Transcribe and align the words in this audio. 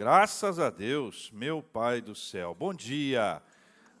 Graças 0.00 0.58
a 0.58 0.70
Deus, 0.70 1.30
meu 1.30 1.62
Pai 1.62 2.00
do 2.00 2.14
céu. 2.14 2.56
Bom 2.58 2.72
dia. 2.72 3.42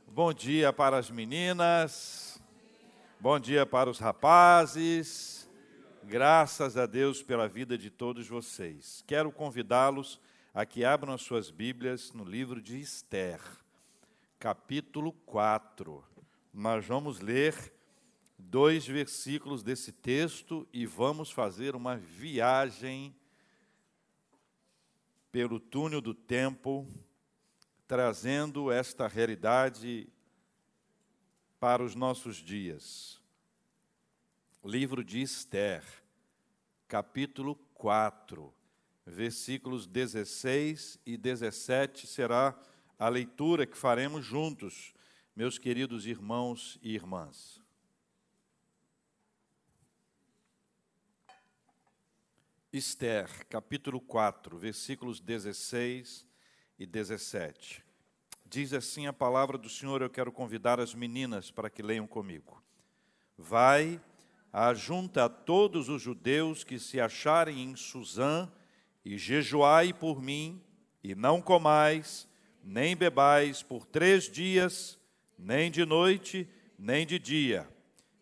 Bom 0.08 0.32
dia 0.32 0.72
para 0.72 0.96
as 0.96 1.10
meninas. 1.10 2.42
Bom 3.20 3.38
dia 3.38 3.66
para 3.66 3.90
os 3.90 3.98
rapazes. 3.98 5.46
Graças 6.02 6.78
a 6.78 6.86
Deus 6.86 7.22
pela 7.22 7.46
vida 7.46 7.76
de 7.76 7.90
todos 7.90 8.26
vocês. 8.26 9.04
Quero 9.06 9.30
convidá-los 9.30 10.18
a 10.54 10.64
que 10.64 10.86
abram 10.86 11.12
as 11.12 11.20
suas 11.20 11.50
Bíblias 11.50 12.14
no 12.14 12.24
livro 12.24 12.62
de 12.62 12.80
Esther, 12.80 13.38
capítulo 14.38 15.12
4. 15.26 16.02
Nós 16.50 16.86
vamos 16.86 17.20
ler 17.20 17.54
dois 18.38 18.86
versículos 18.86 19.62
desse 19.62 19.92
texto 19.92 20.66
e 20.72 20.86
vamos 20.86 21.30
fazer 21.30 21.76
uma 21.76 21.98
viagem 21.98 23.14
pelo 25.32 25.60
túnel 25.60 26.00
do 26.00 26.12
tempo, 26.12 26.86
trazendo 27.86 28.70
esta 28.70 29.06
realidade 29.06 30.08
para 31.58 31.82
os 31.82 31.94
nossos 31.94 32.36
dias. 32.36 33.20
Livro 34.64 35.04
de 35.04 35.20
Esther, 35.20 35.84
capítulo 36.88 37.54
4, 37.74 38.52
versículos 39.06 39.86
16 39.86 40.98
e 41.06 41.16
17 41.16 42.06
será 42.06 42.58
a 42.98 43.08
leitura 43.08 43.66
que 43.66 43.76
faremos 43.76 44.24
juntos, 44.24 44.92
meus 45.34 45.58
queridos 45.58 46.06
irmãos 46.06 46.78
e 46.82 46.94
irmãs. 46.94 47.59
Esther, 52.72 53.28
capítulo 53.48 54.00
4, 54.00 54.56
versículos 54.56 55.18
16 55.18 56.24
e 56.78 56.86
17. 56.86 57.84
Diz 58.46 58.72
assim 58.72 59.08
a 59.08 59.12
palavra 59.12 59.58
do 59.58 59.68
Senhor, 59.68 60.00
eu 60.00 60.08
quero 60.08 60.30
convidar 60.30 60.78
as 60.78 60.94
meninas 60.94 61.50
para 61.50 61.68
que 61.68 61.82
leiam 61.82 62.06
comigo. 62.06 62.62
Vai, 63.36 64.00
ajunta 64.52 65.24
a 65.24 65.28
todos 65.28 65.88
os 65.88 66.00
judeus 66.00 66.62
que 66.62 66.78
se 66.78 67.00
acharem 67.00 67.60
em 67.60 67.74
Suzã, 67.74 68.48
e 69.04 69.18
jejuai 69.18 69.92
por 69.92 70.22
mim, 70.22 70.62
e 71.02 71.12
não 71.12 71.42
comais, 71.42 72.28
nem 72.62 72.94
bebais 72.94 73.64
por 73.64 73.84
três 73.84 74.30
dias, 74.30 74.96
nem 75.36 75.72
de 75.72 75.84
noite, 75.84 76.48
nem 76.78 77.04
de 77.04 77.18
dia. 77.18 77.68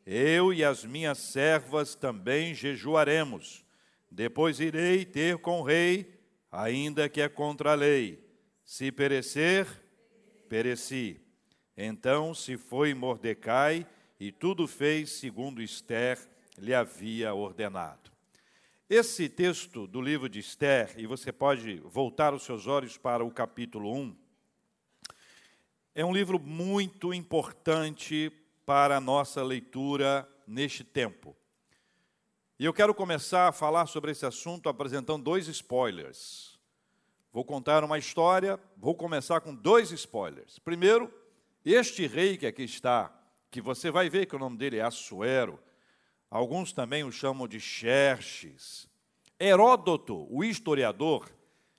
Eu 0.07 0.55
e 0.55 0.65
as 0.65 0.87
minhas 0.87 1.19
servas 1.19 1.95
também 1.95 2.55
jejuaremos 2.55 3.68
depois 4.11 4.61
irei 4.61 5.05
ter 5.05 5.39
com 5.39 5.61
o 5.61 5.63
rei, 5.63 6.19
ainda 6.51 7.09
que 7.09 7.21
é 7.21 7.29
contra 7.29 7.73
a 7.73 7.75
lei. 7.75 8.25
Se 8.65 8.91
perecer, 8.91 9.67
pereci. 10.49 11.21
Então 11.77 12.35
se 12.35 12.57
foi 12.57 12.95
Mordecai 12.95 13.87
e 14.19 14.33
tudo 14.33 14.67
fez 14.67 15.11
segundo 15.13 15.63
Esther 15.63 16.19
lhe 16.59 16.75
havia 16.75 17.35
ordenado. 17.35 18.11
Esse 18.91 19.29
texto 19.29 19.87
do 19.87 20.01
livro 20.01 20.29
de 20.29 20.39
Esther, 20.39 20.95
e 20.97 21.07
você 21.07 21.31
pode 21.31 21.77
voltar 21.85 22.33
os 22.33 22.43
seus 22.43 22.67
olhos 22.67 22.97
para 22.97 23.23
o 23.23 23.31
capítulo 23.31 23.95
1, 23.95 24.17
é 25.95 26.05
um 26.05 26.13
livro 26.13 26.39
muito 26.39 27.13
importante 27.13 28.33
para 28.65 28.97
a 28.97 29.01
nossa 29.01 29.43
leitura 29.43 30.29
neste 30.47 30.83
tempo. 30.83 31.37
E 32.61 32.65
eu 32.65 32.75
quero 32.75 32.93
começar 32.93 33.47
a 33.47 33.53
falar 33.53 33.87
sobre 33.87 34.11
esse 34.11 34.27
assunto 34.27 34.69
apresentando 34.69 35.23
dois 35.23 35.47
spoilers. 35.47 36.59
Vou 37.33 37.45
contar 37.45 37.85
uma 37.85 37.99
história, 37.99 38.59
vou 38.77 38.97
começar 38.97 39.41
com 39.41 39.55
dois 39.55 39.93
spoilers. 39.93 40.59
Primeiro, 40.59 41.09
este 41.65 42.05
rei 42.09 42.37
que 42.37 42.47
aqui 42.47 42.65
está, 42.65 43.17
que 43.49 43.61
você 43.61 43.93
vai 43.93 44.11
ver 44.11 44.27
que 44.27 44.35
o 44.35 44.41
nome 44.41 44.57
dele 44.57 44.79
é 44.79 44.83
Assuero, 44.83 45.57
alguns 46.29 46.73
também 46.73 47.05
o 47.05 47.13
chamam 47.13 47.47
de 47.47 47.61
Xerxes. 47.61 48.89
Heródoto, 49.39 50.27
o 50.29 50.43
historiador, 50.43 51.31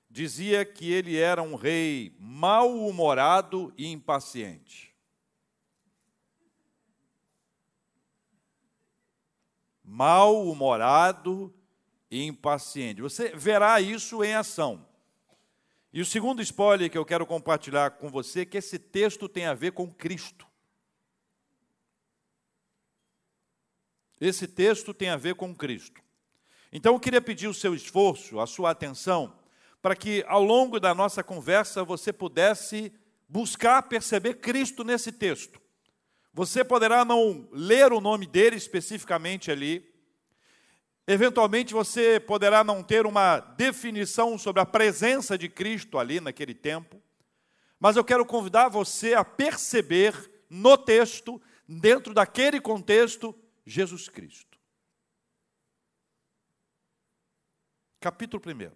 dizia 0.08 0.64
que 0.64 0.90
ele 0.90 1.18
era 1.18 1.42
um 1.42 1.56
rei 1.56 2.16
mal-humorado 2.18 3.70
e 3.76 3.86
impaciente. 3.86 4.89
Mal-humorado 9.90 11.52
e 12.08 12.24
impaciente. 12.24 13.02
Você 13.02 13.30
verá 13.30 13.80
isso 13.80 14.22
em 14.22 14.34
ação. 14.34 14.86
E 15.92 16.00
o 16.00 16.06
segundo 16.06 16.40
spoiler 16.40 16.88
que 16.88 16.96
eu 16.96 17.04
quero 17.04 17.26
compartilhar 17.26 17.90
com 17.90 18.08
você 18.08 18.42
é 18.42 18.44
que 18.44 18.56
esse 18.56 18.78
texto 18.78 19.28
tem 19.28 19.46
a 19.46 19.54
ver 19.54 19.72
com 19.72 19.92
Cristo. 19.92 20.46
Esse 24.20 24.46
texto 24.46 24.94
tem 24.94 25.08
a 25.08 25.16
ver 25.16 25.34
com 25.34 25.52
Cristo. 25.52 26.00
Então 26.72 26.94
eu 26.94 27.00
queria 27.00 27.20
pedir 27.20 27.48
o 27.48 27.54
seu 27.54 27.74
esforço, 27.74 28.38
a 28.38 28.46
sua 28.46 28.70
atenção, 28.70 29.36
para 29.82 29.96
que 29.96 30.24
ao 30.28 30.44
longo 30.44 30.78
da 30.78 30.94
nossa 30.94 31.24
conversa 31.24 31.82
você 31.82 32.12
pudesse 32.12 32.92
buscar 33.28 33.82
perceber 33.82 34.34
Cristo 34.34 34.84
nesse 34.84 35.10
texto. 35.10 35.60
Você 36.32 36.64
poderá 36.64 37.04
não 37.04 37.48
ler 37.52 37.92
o 37.92 38.00
nome 38.00 38.26
dele 38.26 38.56
especificamente 38.56 39.50
ali. 39.50 39.88
Eventualmente 41.06 41.74
você 41.74 42.20
poderá 42.20 42.62
não 42.62 42.82
ter 42.82 43.04
uma 43.04 43.40
definição 43.40 44.38
sobre 44.38 44.62
a 44.62 44.66
presença 44.66 45.36
de 45.36 45.48
Cristo 45.48 45.98
ali 45.98 46.20
naquele 46.20 46.54
tempo. 46.54 47.02
Mas 47.80 47.96
eu 47.96 48.04
quero 48.04 48.24
convidar 48.24 48.68
você 48.68 49.14
a 49.14 49.24
perceber 49.24 50.44
no 50.48 50.76
texto, 50.76 51.40
dentro 51.66 52.14
daquele 52.14 52.60
contexto, 52.60 53.34
Jesus 53.64 54.08
Cristo. 54.08 54.58
Capítulo 57.98 58.42
1. 58.46 58.70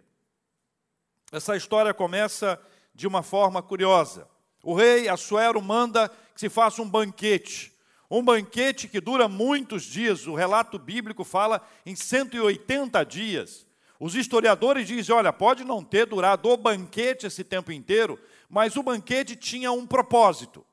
Essa 1.31 1.55
história 1.55 1.93
começa 1.93 2.61
de 2.93 3.07
uma 3.07 3.23
forma 3.23 3.61
curiosa. 3.61 4.27
O 4.63 4.73
rei 4.73 5.07
Assuero 5.07 5.61
manda 5.61 6.11
que 6.35 6.41
se 6.41 6.49
faça 6.49 6.81
um 6.81 6.89
banquete. 6.89 7.73
Um 8.11 8.21
banquete 8.21 8.87
que 8.87 9.01
dura 9.01 9.27
muitos 9.27 9.83
dias, 9.83 10.27
o 10.27 10.35
relato 10.35 10.77
bíblico 10.77 11.23
fala 11.23 11.65
em 11.85 11.95
180 11.95 13.03
dias. 13.05 13.65
Os 13.99 14.13
historiadores 14.13 14.85
dizem: 14.85 15.15
olha, 15.15 15.33
pode 15.33 15.63
não 15.63 15.83
ter 15.83 16.05
durado 16.05 16.49
o 16.49 16.57
banquete 16.57 17.25
esse 17.25 17.43
tempo 17.43 17.71
inteiro, 17.71 18.19
mas 18.49 18.75
o 18.75 18.83
banquete 18.83 19.35
tinha 19.35 19.71
um 19.71 19.87
propósito. 19.87 20.63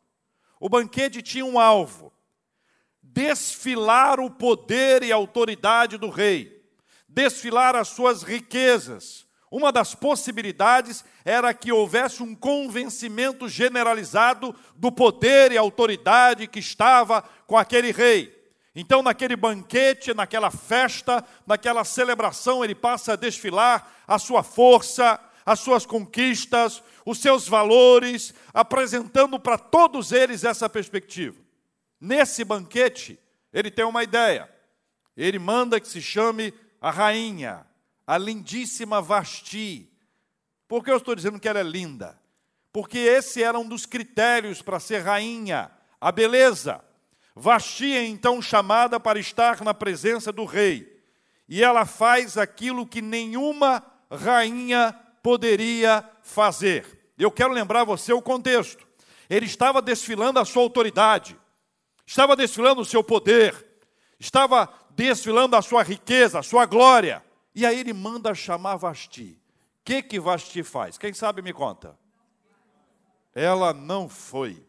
O 0.61 0.69
banquete 0.69 1.23
tinha 1.23 1.45
um 1.45 1.59
alvo: 1.59 2.13
desfilar 3.01 4.21
o 4.21 4.31
poder 4.31 5.03
e 5.05 5.13
autoridade 5.13 5.97
do 5.97 6.11
rei, 6.11 6.63
desfilar 7.09 7.77
as 7.77 7.89
suas 7.89 8.23
riquezas, 8.23 9.22
uma 9.53 9.71
das 9.71 9.95
possibilidades 9.95 11.05
era 11.27 11.53
que 11.53 11.71
houvesse 11.71 12.23
um 12.23 12.35
convencimento 12.35 13.47
generalizado 13.47 14.57
do 14.75 14.91
poder 14.91 15.53
e 15.53 15.59
autoridade 15.59 16.47
que 16.47 16.59
estava 16.59 17.21
com 17.47 17.59
aquele 17.59 17.93
rei. 17.93 18.35
Então, 18.75 19.03
naquele 19.03 19.37
banquete, 19.37 20.15
naquela 20.15 20.51
festa, 20.51 21.23
naquela 21.47 21.85
celebração, 21.85 22.65
ele 22.65 22.75
passa 22.75 23.13
a 23.13 23.17
desfilar 23.17 23.93
a 24.09 24.19
sua 24.19 24.43
força, 24.43 25.21
as 25.45 25.61
suas 25.61 25.85
conquistas, 25.85 26.83
os 27.05 27.19
seus 27.19 27.47
valores, 27.47 28.33
apresentando 28.55 29.39
para 29.39 29.59
todos 29.59 30.13
eles 30.13 30.45
essa 30.45 30.67
perspectiva. 30.67 31.37
Nesse 32.01 32.43
banquete, 32.43 33.19
ele 33.53 33.71
tem 33.71 33.85
uma 33.85 34.03
ideia. 34.03 34.51
Ele 35.15 35.39
manda 35.39 35.79
que 35.79 35.87
se 35.87 36.01
chame 36.01 36.55
a 36.81 36.91
rainha, 36.91 37.67
a 38.07 38.19
lindíssima 38.19 39.01
Vasti. 39.01 39.91
Por 40.69 40.85
que 40.85 40.91
eu 40.91 40.97
estou 40.97 41.15
dizendo 41.15 41.39
que 41.39 41.49
ela 41.49 41.61
é 41.61 41.65
linda? 41.65 42.21
Porque 42.73 42.99
esse 42.99 43.43
era 43.43 43.59
um 43.59 43.69
dos 43.69 43.85
critérios 43.85 44.63
para 44.63 44.81
ser 44.81 45.01
rainha, 45.01 45.71
a 46.01 46.11
beleza. 46.11 46.83
Vasti 47.35 47.93
é 47.93 48.05
então 48.05 48.41
chamada 48.41 48.99
para 48.99 49.19
estar 49.19 49.63
na 49.63 49.75
presença 49.75 50.33
do 50.33 50.45
rei. 50.45 51.03
E 51.49 51.63
ela 51.63 51.85
faz 51.85 52.39
aquilo 52.39 52.87
que 52.87 53.03
nenhuma 53.03 53.85
rainha 54.11 54.99
poderia 55.23 56.05
fazer. 56.23 57.13
Eu 57.19 57.31
quero 57.31 57.53
lembrar 57.53 57.85
você 57.85 58.13
o 58.13 58.23
contexto. 58.23 58.87
Ele 59.29 59.47
estava 59.47 59.81
desfilando 59.81 60.39
a 60.39 60.45
sua 60.45 60.63
autoridade, 60.63 61.37
estava 62.07 62.37
desfilando 62.37 62.83
o 62.83 62.85
seu 62.85 63.03
poder, 63.03 63.55
estava 64.19 64.69
desfilando 64.91 65.57
a 65.57 65.63
sua 65.63 65.83
riqueza, 65.83 66.39
a 66.39 66.43
sua 66.43 66.67
glória. 66.67 67.23
E 67.55 67.67
aí 67.67 67.81
ele 67.81 67.93
manda 67.93 68.35
chamar 68.35 68.77
Vasti. 68.77 69.39
O 69.81 69.85
que, 69.85 70.03
que 70.03 70.21
Vasti 70.21 70.63
faz? 70.63 70.97
Quem 70.97 71.13
sabe 71.13 71.43
me 71.43 71.53
conta. 71.53 71.99
Ela 73.35 73.73
não 73.73 74.09
foi. 74.09 74.65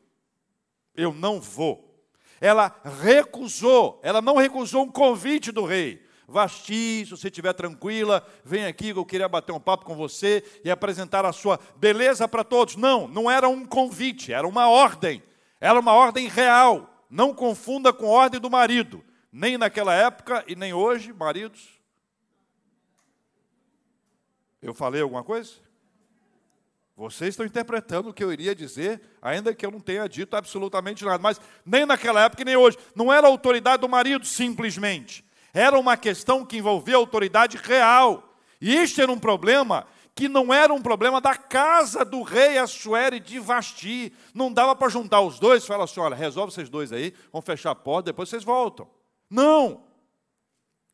Eu 0.95 1.13
não 1.13 1.39
vou. 1.39 1.93
Ela 2.41 2.75
recusou, 3.01 3.99
ela 4.03 4.21
não 4.21 4.37
recusou 4.37 4.83
um 4.83 4.91
convite 4.91 5.51
do 5.51 5.63
rei, 5.63 6.03
Vasti, 6.27 7.05
se 7.05 7.11
você 7.11 7.27
estiver 7.27 7.53
tranquila, 7.53 8.25
vem 8.43 8.65
aqui 8.65 8.93
que 8.93 8.99
eu 8.99 9.05
queria 9.05 9.27
bater 9.27 9.51
um 9.51 9.59
papo 9.59 9.85
com 9.85 9.95
você 9.95 10.43
e 10.63 10.71
apresentar 10.71 11.25
a 11.25 11.33
sua 11.33 11.59
beleza 11.75 12.27
para 12.27 12.43
todos. 12.43 12.75
Não, 12.75 13.07
não 13.07 13.29
era 13.29 13.47
um 13.47 13.65
convite, 13.65 14.31
era 14.31 14.47
uma 14.47 14.67
ordem. 14.67 15.21
Era 15.59 15.79
uma 15.79 15.93
ordem 15.93 16.27
real. 16.27 16.89
Não 17.09 17.33
confunda 17.33 17.91
com 17.91 18.07
ordem 18.07 18.39
do 18.39 18.49
marido. 18.49 19.03
Nem 19.31 19.57
naquela 19.57 19.93
época 19.93 20.43
e 20.47 20.55
nem 20.55 20.73
hoje, 20.73 21.13
maridos. 21.13 21.72
Eu 24.63 24.73
falei 24.73 25.01
alguma 25.01 25.23
coisa? 25.25 25.51
Vocês 26.95 27.31
estão 27.31 27.45
interpretando 27.45 28.09
o 28.09 28.13
que 28.13 28.23
eu 28.23 28.31
iria 28.31 28.55
dizer, 28.55 29.01
ainda 29.21 29.53
que 29.53 29.65
eu 29.65 29.71
não 29.71 29.79
tenha 29.79 30.07
dito 30.07 30.35
absolutamente 30.35 31.03
nada. 31.03 31.21
Mas 31.21 31.41
nem 31.65 31.85
naquela 31.85 32.23
época, 32.23 32.45
nem 32.45 32.55
hoje. 32.55 32.77
Não 32.95 33.11
era 33.11 33.27
a 33.27 33.29
autoridade 33.29 33.81
do 33.81 33.89
marido, 33.89 34.25
simplesmente. 34.25 35.25
Era 35.53 35.77
uma 35.77 35.97
questão 35.97 36.45
que 36.45 36.57
envolvia 36.57 36.95
autoridade 36.95 37.57
real. 37.57 38.33
E 38.61 38.73
este 38.73 39.01
era 39.01 39.11
um 39.11 39.19
problema 39.19 39.85
que 40.15 40.29
não 40.29 40.53
era 40.53 40.73
um 40.73 40.81
problema 40.81 41.19
da 41.19 41.35
casa 41.35 42.05
do 42.05 42.21
rei 42.21 42.57
Assuero 42.57 43.19
de 43.19 43.39
Vasti. 43.39 44.13
Não 44.33 44.53
dava 44.53 44.75
para 44.75 44.87
juntar 44.87 45.21
os 45.21 45.39
dois 45.39 45.63
e 45.63 45.67
falar 45.67 45.83
assim: 45.83 45.99
olha, 45.99 46.15
resolve 46.15 46.53
vocês 46.53 46.69
dois 46.69 46.93
aí, 46.93 47.13
vamos 47.33 47.45
fechar 47.45 47.71
a 47.71 47.75
porta, 47.75 48.11
depois 48.11 48.29
vocês 48.29 48.43
voltam. 48.43 48.87
Não. 49.29 49.83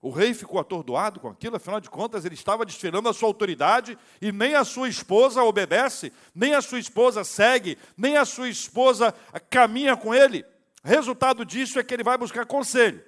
O 0.02 0.10
rei 0.12 0.34
ficou 0.34 0.60
atordoado 0.60 1.20
com 1.20 1.28
aquilo, 1.28 1.58
afinal 1.58 1.82
de 1.82 1.90
contas, 1.90 2.24
ele 2.24 2.36
estava 2.36 2.66
desfilando 2.66 3.10
a 3.10 3.14
sua 3.14 3.28
autoridade 3.28 3.98
e 4.22 4.32
nem 4.32 4.56
a 4.56 4.64
sua 4.64 4.88
esposa 4.88 5.44
obedece, 5.44 6.14
nem 6.34 6.56
a 6.56 6.62
sua 6.62 6.80
esposa 6.80 7.24
segue, 7.26 7.78
nem 7.98 8.16
a 8.16 8.24
sua 8.24 8.48
esposa 8.48 9.14
caminha 9.50 9.98
com 9.98 10.16
ele. 10.16 10.46
Resultado 10.84 11.44
disso 11.44 11.80
é 11.80 11.84
que 11.84 11.94
ele 11.94 12.04
vai 12.04 12.18
buscar 12.18 12.46
conselho. 12.46 13.04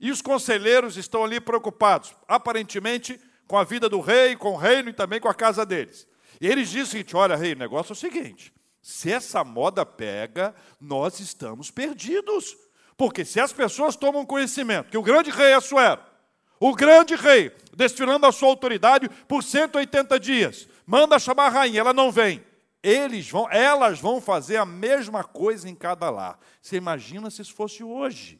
E 0.00 0.10
os 0.10 0.22
conselheiros 0.22 0.96
estão 0.96 1.22
ali 1.22 1.38
preocupados, 1.38 2.16
aparentemente, 2.26 3.20
com 3.46 3.58
a 3.58 3.64
vida 3.64 3.86
do 3.86 4.00
rei, 4.00 4.34
com 4.34 4.52
o 4.52 4.56
reino 4.56 4.88
e 4.88 4.94
também 4.94 5.20
com 5.20 5.28
a 5.28 5.34
casa 5.34 5.66
deles. 5.66 6.08
E 6.40 6.48
eles 6.48 6.70
dizem 6.70 6.84
o 6.84 6.86
seguinte: 6.86 7.16
olha, 7.16 7.36
rei, 7.36 7.52
o 7.52 7.58
negócio 7.58 7.92
é 7.92 7.94
o 7.94 7.96
seguinte: 7.96 8.50
se 8.80 9.12
essa 9.12 9.44
moda 9.44 9.84
pega, 9.84 10.54
nós 10.80 11.20
estamos 11.20 11.70
perdidos. 11.70 12.56
Porque 12.96 13.26
se 13.26 13.38
as 13.38 13.52
pessoas 13.52 13.96
tomam 13.96 14.24
conhecimento 14.24 14.90
que 14.90 14.96
o 14.96 15.02
grande 15.02 15.30
rei 15.30 15.48
é 15.48 15.54
Assuero, 15.54 16.00
o 16.60 16.74
grande 16.74 17.14
rei, 17.14 17.50
desfilando 17.74 18.26
a 18.26 18.32
sua 18.32 18.48
autoridade 18.48 19.08
por 19.26 19.42
180 19.42 20.20
dias, 20.20 20.68
manda 20.84 21.18
chamar 21.18 21.46
a 21.46 21.48
rainha, 21.48 21.80
ela 21.80 21.94
não 21.94 22.12
vem. 22.12 22.44
Eles 22.82 23.30
vão, 23.30 23.50
elas 23.50 23.98
vão 23.98 24.20
fazer 24.20 24.58
a 24.58 24.66
mesma 24.66 25.24
coisa 25.24 25.68
em 25.68 25.74
cada 25.74 26.10
lar. 26.10 26.38
Você 26.60 26.76
imagina 26.76 27.30
se 27.30 27.40
isso 27.40 27.54
fosse 27.54 27.82
hoje? 27.82 28.38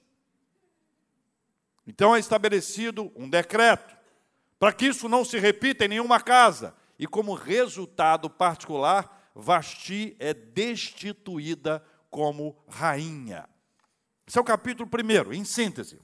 Então 1.87 2.15
é 2.15 2.19
estabelecido 2.19 3.11
um 3.17 3.29
decreto 3.29 3.97
para 4.59 4.73
que 4.73 4.87
isso 4.87 5.09
não 5.09 5.25
se 5.25 5.39
repita 5.39 5.87
em 5.87 5.89
nenhuma 5.89 6.21
casa. 6.21 6.75
E 6.99 7.07
como 7.07 7.33
resultado 7.33 8.29
particular, 8.29 9.31
Vasti 9.35 10.15
é 10.19 10.35
destituída 10.35 11.83
como 12.11 12.55
rainha. 12.69 13.49
Esse 14.27 14.37
é 14.37 14.41
o 14.41 14.45
capítulo 14.45 14.89
primeiro, 14.89 15.33
em 15.33 15.45
síntese. 15.45 15.99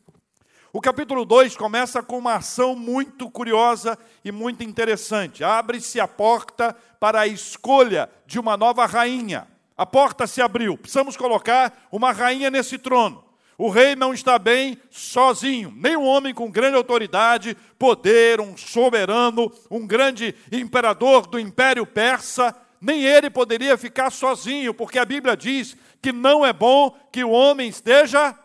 O 0.76 0.80
capítulo 0.82 1.24
2 1.24 1.56
começa 1.56 2.02
com 2.02 2.18
uma 2.18 2.34
ação 2.34 2.76
muito 2.76 3.30
curiosa 3.30 3.98
e 4.22 4.30
muito 4.30 4.62
interessante. 4.62 5.42
Abre-se 5.42 5.98
a 5.98 6.06
porta 6.06 6.76
para 7.00 7.20
a 7.20 7.26
escolha 7.26 8.10
de 8.26 8.38
uma 8.38 8.58
nova 8.58 8.84
rainha. 8.84 9.48
A 9.74 9.86
porta 9.86 10.26
se 10.26 10.42
abriu. 10.42 10.76
Precisamos 10.76 11.16
colocar 11.16 11.88
uma 11.90 12.12
rainha 12.12 12.50
nesse 12.50 12.76
trono. 12.76 13.24
O 13.56 13.70
rei 13.70 13.96
não 13.96 14.12
está 14.12 14.38
bem 14.38 14.76
sozinho, 14.90 15.72
nem 15.74 15.96
um 15.96 16.04
homem 16.04 16.34
com 16.34 16.50
grande 16.50 16.76
autoridade, 16.76 17.56
poder, 17.78 18.38
um 18.38 18.54
soberano, 18.54 19.50
um 19.70 19.86
grande 19.86 20.34
imperador 20.52 21.26
do 21.26 21.40
império 21.40 21.86
persa, 21.86 22.54
nem 22.82 23.02
ele 23.02 23.30
poderia 23.30 23.78
ficar 23.78 24.10
sozinho, 24.10 24.74
porque 24.74 24.98
a 24.98 25.06
Bíblia 25.06 25.38
diz 25.38 25.74
que 26.02 26.12
não 26.12 26.44
é 26.44 26.52
bom 26.52 26.94
que 27.10 27.24
o 27.24 27.30
homem 27.30 27.66
esteja 27.66 28.38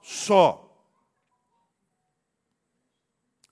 só. 0.00 0.61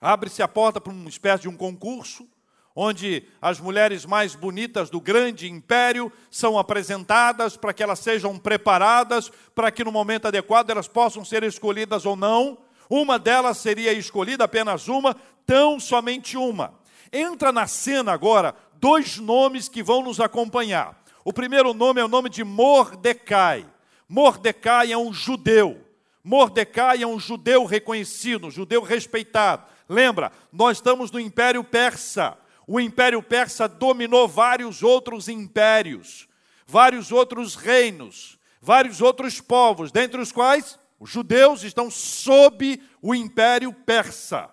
Abre-se 0.01 0.43
a 0.43 0.49
porta 0.49 0.81
para 0.81 0.93
uma 0.93 1.09
espécie 1.09 1.43
de 1.43 1.49
um 1.49 1.57
concurso, 1.57 2.27
onde 2.75 3.25
as 3.43 3.61
mulheres 3.61 4.07
mais 4.07 4.35
bonitas 4.35 4.89
do 4.89 5.01
grande 5.01 5.51
império 5.51 6.11
são 6.31 6.59
apresentadas 6.59 7.57
para 7.57 7.75
que 7.75 7.83
elas 7.83 7.99
sejam 7.99 8.39
preparadas 8.39 9.31
para 9.55 9.71
que 9.71 9.85
no 9.85 9.93
momento 9.93 10.27
adequado 10.27 10.71
elas 10.71 10.89
possam 10.89 11.25
ser 11.25 11.43
escolhidas 11.43 12.07
ou 12.07 12.17
não. 12.17 12.59
Uma 12.89 13.19
delas 13.19 13.59
seria 13.59 13.93
escolhida, 13.93 14.45
apenas 14.45 14.89
uma, 14.89 15.15
tão 15.45 15.79
somente 15.79 16.37
uma. 16.37 16.75
Entra 17.13 17.53
na 17.53 17.67
cena 17.67 18.13
agora 18.13 18.55
dois 18.75 19.19
nomes 19.19 19.69
que 19.69 19.83
vão 19.83 20.03
nos 20.03 20.19
acompanhar. 20.19 20.99
O 21.25 21.33
primeiro 21.33 21.75
nome 21.75 22.01
é 22.01 22.05
o 22.05 22.09
nome 22.09 22.31
de 22.31 22.43
Mordecai. 22.43 23.67
Mordecai 24.09 24.93
é 24.93 24.97
um 24.97 25.13
judeu. 25.13 25.85
Mordecai 26.25 27.03
é 27.03 27.07
um 27.07 27.19
judeu 27.19 27.65
reconhecido, 27.65 28.47
um 28.47 28.51
judeu 28.51 28.83
respeitado. 28.83 29.65
Lembra, 29.91 30.31
nós 30.53 30.77
estamos 30.77 31.11
no 31.11 31.19
Império 31.19 31.65
Persa. 31.65 32.39
O 32.65 32.79
Império 32.79 33.21
Persa 33.21 33.67
dominou 33.67 34.29
vários 34.29 34.85
outros 34.85 35.29
impérios, 35.29 36.29
vários 36.65 37.11
outros 37.11 37.57
reinos, 37.57 38.39
vários 38.63 39.01
outros 39.01 39.41
povos, 39.41 39.91
dentre 39.91 40.21
os 40.21 40.31
quais 40.31 40.79
os 41.01 41.11
judeus 41.11 41.65
estão 41.65 41.91
sob 41.91 42.81
o 43.03 43.17
Império 43.17 43.73
Persa. 43.73 44.49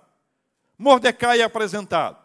Mordecai 0.76 1.42
é 1.42 1.44
apresentado. 1.44 2.18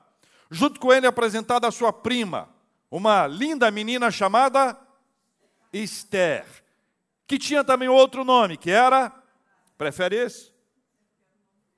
Junto 0.50 0.80
com 0.80 0.90
ele 0.90 1.04
é 1.04 1.08
apresentada 1.10 1.68
a 1.68 1.72
sua 1.72 1.92
prima, 1.92 2.48
uma 2.90 3.26
linda 3.26 3.70
menina 3.70 4.10
chamada 4.10 4.74
Esther, 5.70 6.46
que 7.26 7.38
tinha 7.38 7.62
também 7.62 7.88
outro 7.88 8.24
nome, 8.24 8.56
que 8.56 8.70
era, 8.70 9.12
prefere 9.76 10.16
esse? 10.16 10.51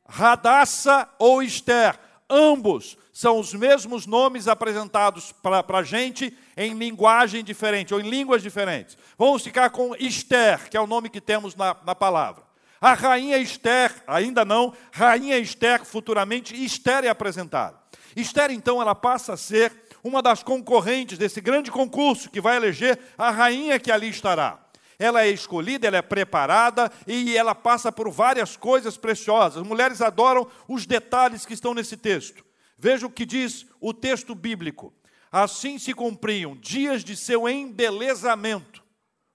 Radassa 0.09 1.09
ou 1.19 1.43
Esther, 1.43 1.99
ambos 2.29 2.97
são 3.13 3.39
os 3.39 3.55
mesmos 3.55 4.07
nomes 4.07 4.49
apresentados 4.49 5.33
para 5.33 5.65
a 5.79 5.83
gente 5.83 6.37
em 6.57 6.75
linguagem 6.75 7.45
diferente 7.45 7.95
ou 7.95 8.01
em 8.01 8.09
línguas 8.09 8.43
diferentes. 8.43 8.99
Vamos 9.17 9.43
ficar 9.43 9.71
com 9.71 9.95
Esther, 9.95 10.69
que 10.69 10.77
é 10.77 10.81
o 10.81 10.87
nome 10.87 11.09
que 11.09 11.21
temos 11.21 11.55
na, 11.55 11.77
na 11.85 11.95
palavra. 11.95 12.43
A 12.81 12.93
rainha 12.93 13.39
Esther, 13.39 14.03
ainda 14.07 14.45
não, 14.45 14.75
rainha 14.93 15.39
Esther, 15.39 15.85
futuramente, 15.85 16.55
Esther 16.55 17.05
é 17.05 17.09
apresentada. 17.09 17.79
Esther, 18.15 18.51
então, 18.51 18.83
ela 18.83 18.95
passa 18.95 19.33
a 19.33 19.37
ser 19.37 19.73
uma 20.03 20.21
das 20.21 20.43
concorrentes 20.43 21.17
desse 21.17 21.41
grande 21.41 21.71
concurso 21.71 22.29
que 22.29 22.41
vai 22.41 22.57
eleger 22.57 22.99
a 23.17 23.31
rainha 23.31 23.79
que 23.79 23.91
ali 23.91 24.09
estará 24.09 24.64
ela 24.99 25.23
é 25.23 25.29
escolhida, 25.29 25.87
ela 25.87 25.97
é 25.97 26.03
preparada 26.03 26.91
e 27.07 27.37
ela 27.37 27.55
passa 27.55 27.91
por 27.91 28.11
várias 28.11 28.57
coisas 28.57 28.97
preciosas. 28.97 29.63
As 29.63 29.69
mulheres 29.69 30.01
adoram 30.01 30.47
os 30.69 30.87
detalhes 30.87 31.45
que 31.45 31.55
estão 31.55 31.75
nesse 31.75 31.97
texto. 31.97 32.45
Veja 32.79 33.07
o 33.07 33.11
que 33.11 33.25
diz 33.25 33.67
o 33.81 33.93
texto 33.93 34.35
bíblico. 34.35 34.93
Assim 35.31 35.79
se 35.79 35.93
cumpriam 35.93 36.57
dias 36.57 37.03
de 37.03 37.17
seu 37.17 37.49
embelezamento. 37.49 38.83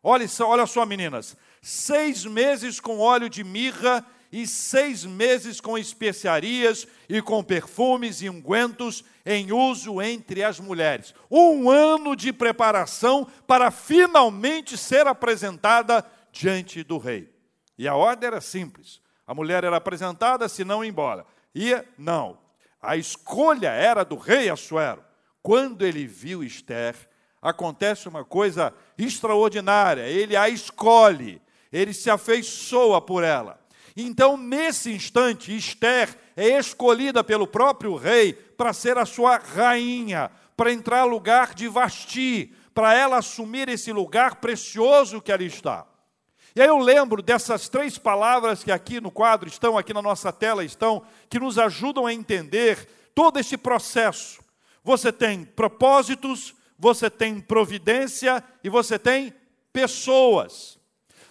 Olha, 0.01 0.25
olha 0.41 0.65
só, 0.65 0.85
meninas. 0.85 1.35
Seis 1.61 2.25
meses 2.25 2.79
com 2.79 2.99
óleo 2.99 3.29
de 3.29 3.43
mirra 3.43 4.05
e 4.31 4.45
seis 4.45 5.05
meses 5.05 5.59
com 5.59 5.77
especiarias 5.77 6.87
e 7.07 7.21
com 7.21 7.43
perfumes 7.43 8.21
e 8.21 8.29
ungüentos 8.29 9.03
em 9.25 9.51
uso 9.51 10.01
entre 10.01 10.43
as 10.43 10.59
mulheres. 10.59 11.13
Um 11.29 11.69
ano 11.69 12.15
de 12.15 12.31
preparação 12.31 13.27
para 13.47 13.71
finalmente 13.71 14.77
ser 14.77 15.07
apresentada 15.07 16.05
diante 16.31 16.83
do 16.83 16.97
rei. 16.97 17.29
E 17.77 17.87
a 17.87 17.95
ordem 17.95 18.27
era 18.27 18.41
simples: 18.41 19.01
a 19.25 19.33
mulher 19.33 19.63
era 19.63 19.77
apresentada, 19.77 20.47
se 20.47 20.63
não 20.63 20.83
embora. 20.83 21.25
Ia, 21.53 21.87
não. 21.97 22.37
A 22.81 22.95
escolha 22.95 23.69
era 23.69 24.03
do 24.03 24.15
rei 24.15 24.49
Assuero. 24.49 25.03
Quando 25.41 25.85
ele 25.85 26.05
viu 26.05 26.43
Esther, 26.43 26.95
acontece 27.41 28.07
uma 28.07 28.23
coisa 28.23 28.73
extraordinária. 28.97 30.03
Ele 30.03 30.35
a 30.35 30.49
escolhe, 30.49 31.41
ele 31.71 31.93
se 31.93 32.09
afeiçoa 32.09 33.01
por 33.01 33.23
ela. 33.23 33.58
Então, 34.01 34.37
nesse 34.37 34.91
instante, 34.91 35.55
Esther 35.55 36.17
é 36.35 36.57
escolhida 36.57 37.21
pelo 37.21 37.45
próprio 37.45 37.95
rei 37.95 38.31
para 38.31 38.71
ser 38.71 38.97
a 38.97 39.05
sua 39.05 39.37
rainha, 39.37 40.31
para 40.55 40.71
entrar 40.71 41.05
no 41.05 41.11
lugar 41.11 41.53
de 41.53 41.67
Vasti, 41.67 42.55
para 42.73 42.93
ela 42.93 43.17
assumir 43.17 43.67
esse 43.67 43.91
lugar 43.91 44.35
precioso 44.35 45.21
que 45.21 45.31
ali 45.33 45.47
está. 45.47 45.85
E 46.55 46.61
aí 46.61 46.67
eu 46.67 46.77
lembro 46.77 47.21
dessas 47.21 47.67
três 47.67 47.97
palavras 47.97 48.63
que 48.63 48.71
aqui 48.71 49.01
no 49.01 49.11
quadro 49.11 49.49
estão, 49.49 49.77
aqui 49.77 49.93
na 49.93 50.01
nossa 50.01 50.31
tela 50.31 50.63
estão, 50.63 51.03
que 51.29 51.39
nos 51.39 51.59
ajudam 51.59 52.05
a 52.05 52.13
entender 52.13 52.87
todo 53.13 53.37
esse 53.37 53.57
processo. 53.57 54.41
Você 54.81 55.11
tem 55.11 55.43
propósitos, 55.43 56.55
você 56.77 57.09
tem 57.09 57.41
providência 57.41 58.41
e 58.63 58.69
você 58.69 58.97
tem 58.97 59.33
pessoas. 59.73 60.79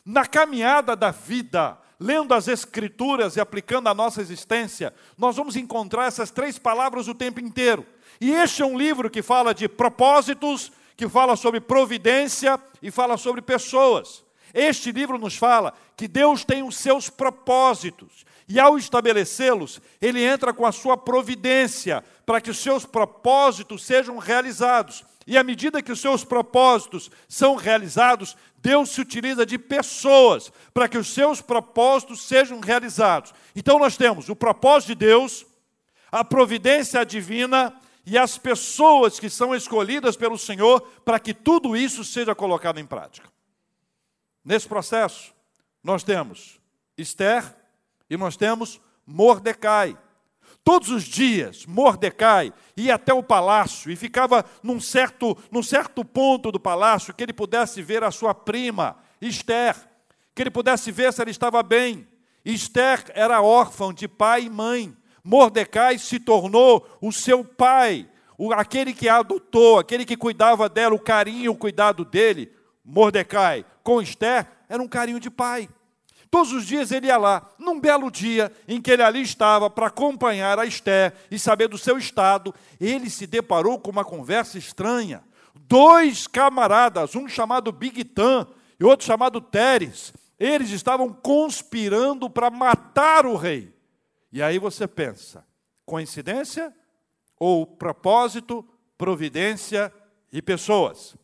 Na 0.05 0.27
caminhada 0.27 0.95
da 0.95 1.11
vida, 1.11 1.79
lendo 1.99 2.35
as 2.35 2.49
Escrituras 2.49 3.37
e 3.37 3.41
aplicando 3.41 3.89
a 3.89 3.95
nossa 3.95 4.21
existência, 4.21 4.95
nós 5.17 5.37
vamos 5.37 5.57
encontrar 5.57 6.07
essas 6.07 6.31
três 6.31 6.59
palavras 6.59 7.09
o 7.09 7.15
tempo 7.15 7.41
inteiro. 7.41 7.87
E 8.21 8.31
este 8.31 8.63
é 8.63 8.67
um 8.67 8.79
livro 8.79 9.11
que 9.11 9.23
fala 9.23 9.55
de 9.55 9.69
propósitos, 9.69 10.73
que 10.97 11.09
fala 11.09 11.37
sobre 11.37 11.61
providência 11.61 12.59
e 12.83 12.91
fala 12.91 13.17
sobre 13.17 13.43
pessoas. 13.43 14.25
Este 14.55 14.93
livro 14.93 15.19
nos 15.19 15.37
fala 15.37 15.75
que 15.97 16.09
Deus 16.09 16.45
tem 16.45 16.63
os 16.63 16.77
seus 16.77 17.11
propósitos, 17.11 18.25
e 18.49 18.59
ao 18.59 18.79
estabelecê-los, 18.79 19.81
ele 20.01 20.25
entra 20.25 20.55
com 20.55 20.65
a 20.65 20.73
sua 20.73 20.97
providência 20.97 22.03
para 22.25 22.41
que 22.41 22.51
os 22.51 22.59
seus 22.59 22.87
propósitos 22.87 23.85
sejam 23.85 24.17
realizados. 24.17 25.05
E 25.27 25.37
à 25.37 25.45
medida 25.45 25.83
que 25.83 25.93
os 25.93 26.01
seus 26.01 26.25
propósitos 26.25 27.11
são 27.29 27.55
realizados, 27.55 28.35
Deus 28.61 28.91
se 28.91 29.01
utiliza 29.01 29.47
de 29.47 29.59
pessoas 29.59 30.53
para 30.75 30.89
que 30.89 30.99
os 30.99 31.09
seus 31.09 31.41
propósitos 31.41 32.23
sejam 32.23 32.61
realizados. 32.61 33.33
Então 33.55 33.79
nós 33.79 33.97
temos 33.97 34.29
o 34.29 34.37
propósito 34.37 34.89
de 34.89 34.95
Deus, 34.97 35.47
a 36.11 36.25
providência 36.25 37.05
divina 37.05 37.75
e 38.05 38.17
as 38.17 38.39
pessoas 38.39 39.21
que 39.21 39.29
são 39.29 39.55
escolhidas 39.55 40.17
pelo 40.17 40.39
Senhor 40.39 40.81
para 41.05 41.21
que 41.21 41.35
tudo 41.35 41.77
isso 41.77 42.05
seja 42.05 42.35
colocado 42.35 42.79
em 42.79 42.87
prática. 42.87 43.29
Nesse 44.45 44.67
processo, 44.67 45.35
nós 45.83 46.03
temos 46.03 46.59
Esther 46.97 47.45
e 48.09 48.17
nós 48.17 48.37
temos 48.37 48.81
Mordecai. 49.07 49.97
Todos 50.69 50.91
os 50.91 51.05
dias, 51.05 51.65
Mordecai 51.65 52.53
ia 52.77 52.97
até 52.97 53.15
o 53.15 53.23
palácio 53.23 53.91
e 53.91 53.97
ficava 53.97 54.45
num 54.63 54.79
certo, 54.79 55.35
num 55.51 55.63
certo 55.63 56.05
ponto 56.05 56.53
do 56.53 56.61
palácio 56.61 57.15
que 57.15 57.23
ele 57.23 57.33
pudesse 57.33 57.81
ver 57.81 58.05
a 58.05 58.11
sua 58.11 58.35
prima, 58.35 58.99
Esther, 59.19 59.75
que 60.35 60.43
ele 60.43 60.51
pudesse 60.51 60.93
ver 60.93 61.11
se 61.11 61.23
ela 61.23 61.31
estava 61.31 61.63
bem. 61.63 62.07
Esther 62.45 63.03
era 63.15 63.41
órfã 63.41 63.95
de 63.95 64.07
pai 64.07 64.43
e 64.43 64.51
mãe. 64.51 64.95
Mordecai 65.25 65.97
se 65.97 66.21
tornou 66.21 66.87
o 67.01 67.11
seu 67.11 67.43
pai, 67.43 68.07
o, 68.37 68.53
aquele 68.53 68.93
que 68.93 69.09
a 69.09 69.21
adotou, 69.21 69.79
aquele 69.79 70.05
que 70.05 70.19
cuidava 70.19 70.69
dela, 70.69 70.95
o 70.95 71.01
carinho, 71.01 71.53
o 71.53 71.57
cuidado 71.57 72.05
dele. 72.05 72.53
Mordecai 72.85 73.65
com 73.83 74.03
Esther 74.03 74.47
era 74.69 74.83
um 74.83 74.87
carinho 74.87 75.19
de 75.19 75.31
pai. 75.31 75.67
Todos 76.31 76.53
os 76.53 76.67
dias 76.67 76.93
ele 76.93 77.07
ia 77.07 77.17
lá, 77.17 77.51
num 77.59 77.81
belo 77.81 78.11
dia 78.11 78.53
em 78.67 78.81
que 78.81 78.91
ele 78.91 79.03
ali 79.03 79.23
estava 79.23 79.71
para 79.71 79.87
acompanhar 79.87 80.59
a 80.59 80.67
Esté 80.67 81.13
e 81.31 81.39
saber 81.39 81.69
do 81.69 81.79
seu 81.79 81.97
estado, 81.97 82.55
ele 82.81 83.09
se 83.09 83.27
deparou 83.27 83.79
com 83.79 83.91
uma 83.91 84.05
conversa 84.05 84.59
estranha. 84.59 85.23
Dois 85.55 86.27
camaradas, 86.27 87.15
um 87.15 87.27
chamado 87.29 87.73
Big 87.73 88.05
Tan 88.05 88.47
e 88.79 88.85
outro 88.85 89.07
chamado 89.07 89.41
Teres, 89.41 90.13
eles 90.39 90.71
estavam 90.71 91.13
conspirando 91.13 92.29
para 92.29 92.51
matar 92.51 93.27
o 93.27 93.35
rei. 93.35 93.75
E 94.31 94.43
aí 94.43 94.59
você 94.59 94.87
pensa, 94.87 95.45
coincidência 95.87 96.73
ou 97.39 97.67
propósito, 97.67 98.65
providência 98.97 99.93
e 100.31 100.43
pessoas? 100.43 101.17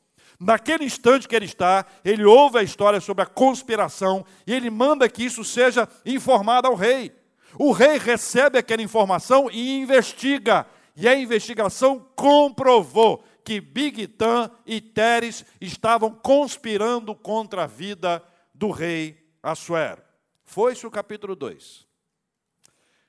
Naquele 0.44 0.84
instante 0.84 1.26
que 1.26 1.34
ele 1.34 1.46
está, 1.46 1.86
ele 2.04 2.22
ouve 2.22 2.58
a 2.58 2.62
história 2.62 3.00
sobre 3.00 3.22
a 3.22 3.26
conspiração 3.26 4.26
e 4.46 4.52
ele 4.52 4.68
manda 4.68 5.08
que 5.08 5.24
isso 5.24 5.42
seja 5.42 5.88
informado 6.04 6.68
ao 6.68 6.74
rei. 6.74 7.12
O 7.58 7.72
rei 7.72 7.96
recebe 7.96 8.58
aquela 8.58 8.82
informação 8.82 9.50
e 9.50 9.80
investiga. 9.80 10.66
E 10.94 11.08
a 11.08 11.16
investigação 11.16 12.06
comprovou 12.14 13.24
que 13.42 13.58
Bigtan 13.58 14.50
e 14.66 14.82
Teres 14.82 15.46
estavam 15.62 16.10
conspirando 16.10 17.14
contra 17.14 17.64
a 17.64 17.66
vida 17.66 18.22
do 18.52 18.70
rei 18.70 19.26
Assuero. 19.42 20.02
Foi-se 20.44 20.86
o 20.86 20.90
capítulo 20.90 21.34
2. 21.34 21.86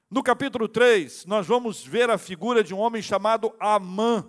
No 0.10 0.24
capítulo 0.24 0.70
3, 0.70 1.26
nós 1.26 1.46
vamos 1.46 1.86
ver 1.86 2.10
a 2.10 2.18
figura 2.18 2.64
de 2.64 2.74
um 2.74 2.80
homem 2.80 3.02
chamado 3.02 3.54
Amã. 3.60 4.26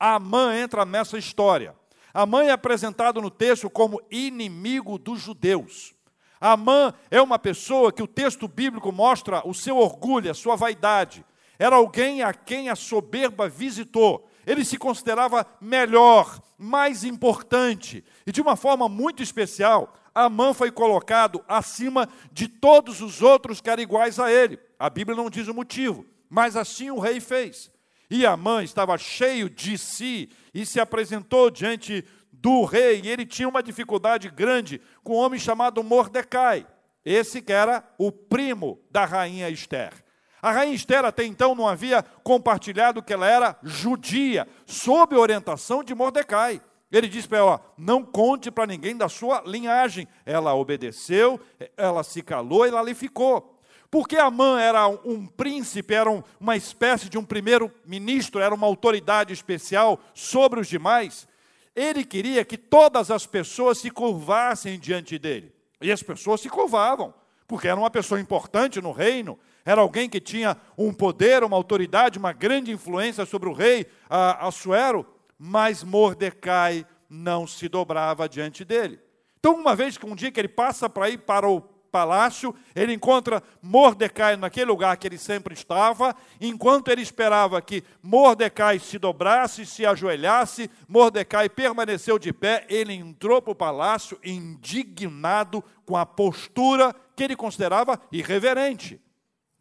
Amã 0.00 0.56
entra 0.56 0.86
nessa 0.86 1.18
história. 1.18 1.76
Amã 2.18 2.42
é 2.42 2.50
apresentado 2.50 3.22
no 3.22 3.30
texto 3.30 3.70
como 3.70 4.02
inimigo 4.10 4.98
dos 4.98 5.20
judeus. 5.20 5.94
Amã 6.40 6.92
é 7.12 7.22
uma 7.22 7.38
pessoa 7.38 7.92
que 7.92 8.02
o 8.02 8.08
texto 8.08 8.48
bíblico 8.48 8.90
mostra 8.90 9.40
o 9.46 9.54
seu 9.54 9.76
orgulho, 9.76 10.28
a 10.28 10.34
sua 10.34 10.56
vaidade. 10.56 11.24
Era 11.60 11.76
alguém 11.76 12.24
a 12.24 12.34
quem 12.34 12.70
a 12.70 12.74
soberba 12.74 13.48
visitou. 13.48 14.28
Ele 14.44 14.64
se 14.64 14.76
considerava 14.76 15.46
melhor, 15.60 16.40
mais 16.58 17.04
importante. 17.04 18.04
E 18.26 18.32
de 18.32 18.40
uma 18.40 18.56
forma 18.56 18.88
muito 18.88 19.22
especial, 19.22 19.94
Amã 20.12 20.52
foi 20.52 20.72
colocado 20.72 21.44
acima 21.46 22.08
de 22.32 22.48
todos 22.48 23.00
os 23.00 23.22
outros 23.22 23.60
que 23.60 23.70
eram 23.70 23.84
iguais 23.84 24.18
a 24.18 24.28
ele. 24.28 24.58
A 24.76 24.90
Bíblia 24.90 25.16
não 25.16 25.30
diz 25.30 25.46
o 25.46 25.54
motivo, 25.54 26.04
mas 26.28 26.56
assim 26.56 26.90
o 26.90 26.98
rei 26.98 27.20
fez. 27.20 27.70
E 28.10 28.24
Amã 28.24 28.62
estava 28.62 28.96
cheio 28.96 29.50
de 29.50 29.76
si 29.76 30.30
e 30.54 30.64
se 30.64 30.80
apresentou 30.80 31.50
diante 31.50 32.04
do 32.32 32.64
rei. 32.64 33.02
E 33.04 33.08
ele 33.08 33.26
tinha 33.26 33.48
uma 33.48 33.62
dificuldade 33.62 34.30
grande 34.30 34.80
com 35.02 35.14
um 35.14 35.18
homem 35.18 35.38
chamado 35.38 35.82
Mordecai, 35.82 36.66
esse 37.04 37.42
que 37.42 37.52
era 37.52 37.84
o 37.98 38.10
primo 38.10 38.80
da 38.90 39.04
rainha 39.04 39.50
Esther. 39.50 39.92
A 40.40 40.52
rainha 40.52 40.74
Esther 40.74 41.04
até 41.04 41.24
então 41.24 41.54
não 41.54 41.66
havia 41.66 42.02
compartilhado 42.22 43.02
que 43.02 43.12
ela 43.12 43.26
era 43.26 43.58
judia, 43.62 44.46
sob 44.64 45.16
orientação 45.16 45.82
de 45.82 45.94
Mordecai. 45.94 46.62
Ele 46.90 47.08
disse 47.08 47.28
para 47.28 47.38
ela: 47.38 47.60
não 47.76 48.02
conte 48.02 48.50
para 48.50 48.66
ninguém 48.66 48.96
da 48.96 49.08
sua 49.08 49.42
linhagem. 49.44 50.08
Ela 50.24 50.54
obedeceu, 50.54 51.40
ela 51.76 52.02
se 52.02 52.22
calou 52.22 52.64
e 52.64 52.68
ela 52.68 52.80
ali 52.80 52.94
ficou. 52.94 53.57
Porque 53.90 54.16
Amã 54.16 54.60
era 54.60 54.86
um 54.86 55.26
príncipe, 55.26 55.94
era 55.94 56.10
uma 56.38 56.56
espécie 56.56 57.08
de 57.08 57.16
um 57.16 57.24
primeiro-ministro, 57.24 58.40
era 58.40 58.54
uma 58.54 58.66
autoridade 58.66 59.32
especial 59.32 59.98
sobre 60.12 60.60
os 60.60 60.68
demais. 60.68 61.26
Ele 61.74 62.04
queria 62.04 62.44
que 62.44 62.58
todas 62.58 63.10
as 63.10 63.24
pessoas 63.24 63.78
se 63.78 63.90
curvassem 63.90 64.78
diante 64.78 65.18
dele. 65.18 65.54
E 65.80 65.90
as 65.90 66.02
pessoas 66.02 66.40
se 66.40 66.48
curvavam, 66.50 67.14
porque 67.46 67.68
era 67.68 67.78
uma 67.78 67.90
pessoa 67.90 68.20
importante 68.20 68.80
no 68.80 68.92
reino, 68.92 69.38
era 69.64 69.80
alguém 69.80 70.08
que 70.08 70.20
tinha 70.20 70.56
um 70.76 70.92
poder, 70.92 71.44
uma 71.44 71.56
autoridade, 71.56 72.18
uma 72.18 72.32
grande 72.32 72.72
influência 72.72 73.24
sobre 73.24 73.48
o 73.48 73.52
rei 73.52 73.86
Assuero, 74.08 75.06
mas 75.38 75.84
Mordecai 75.84 76.84
não 77.08 77.46
se 77.46 77.68
dobrava 77.68 78.28
diante 78.28 78.64
dele. 78.64 78.98
Então, 79.38 79.54
uma 79.54 79.76
vez 79.76 79.96
que 79.96 80.04
um 80.04 80.16
dia 80.16 80.32
que 80.32 80.40
ele 80.40 80.48
passa 80.48 80.90
para 80.90 81.08
ir 81.08 81.18
para 81.18 81.48
o 81.48 81.62
palácio, 81.88 82.54
ele 82.74 82.92
encontra 82.92 83.42
Mordecai 83.60 84.36
naquele 84.36 84.66
lugar 84.66 84.96
que 84.96 85.06
ele 85.06 85.18
sempre 85.18 85.54
estava, 85.54 86.14
enquanto 86.40 86.88
ele 86.88 87.02
esperava 87.02 87.60
que 87.60 87.82
Mordecai 88.02 88.78
se 88.78 88.98
dobrasse, 88.98 89.66
se 89.66 89.84
ajoelhasse, 89.84 90.70
Mordecai 90.86 91.48
permaneceu 91.48 92.18
de 92.18 92.32
pé, 92.32 92.66
ele 92.68 92.92
entrou 92.92 93.42
para 93.42 93.52
o 93.52 93.56
palácio 93.56 94.18
indignado 94.22 95.62
com 95.84 95.96
a 95.96 96.06
postura 96.06 96.94
que 97.16 97.24
ele 97.24 97.36
considerava 97.36 98.00
irreverente. 98.12 99.00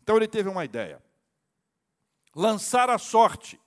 Então 0.04 0.16
ele 0.16 0.28
teve 0.28 0.50
uma 0.50 0.64
ideia. 0.64 1.02
Lançar 2.36 2.90
a 2.90 2.98
sorte, 2.98 3.60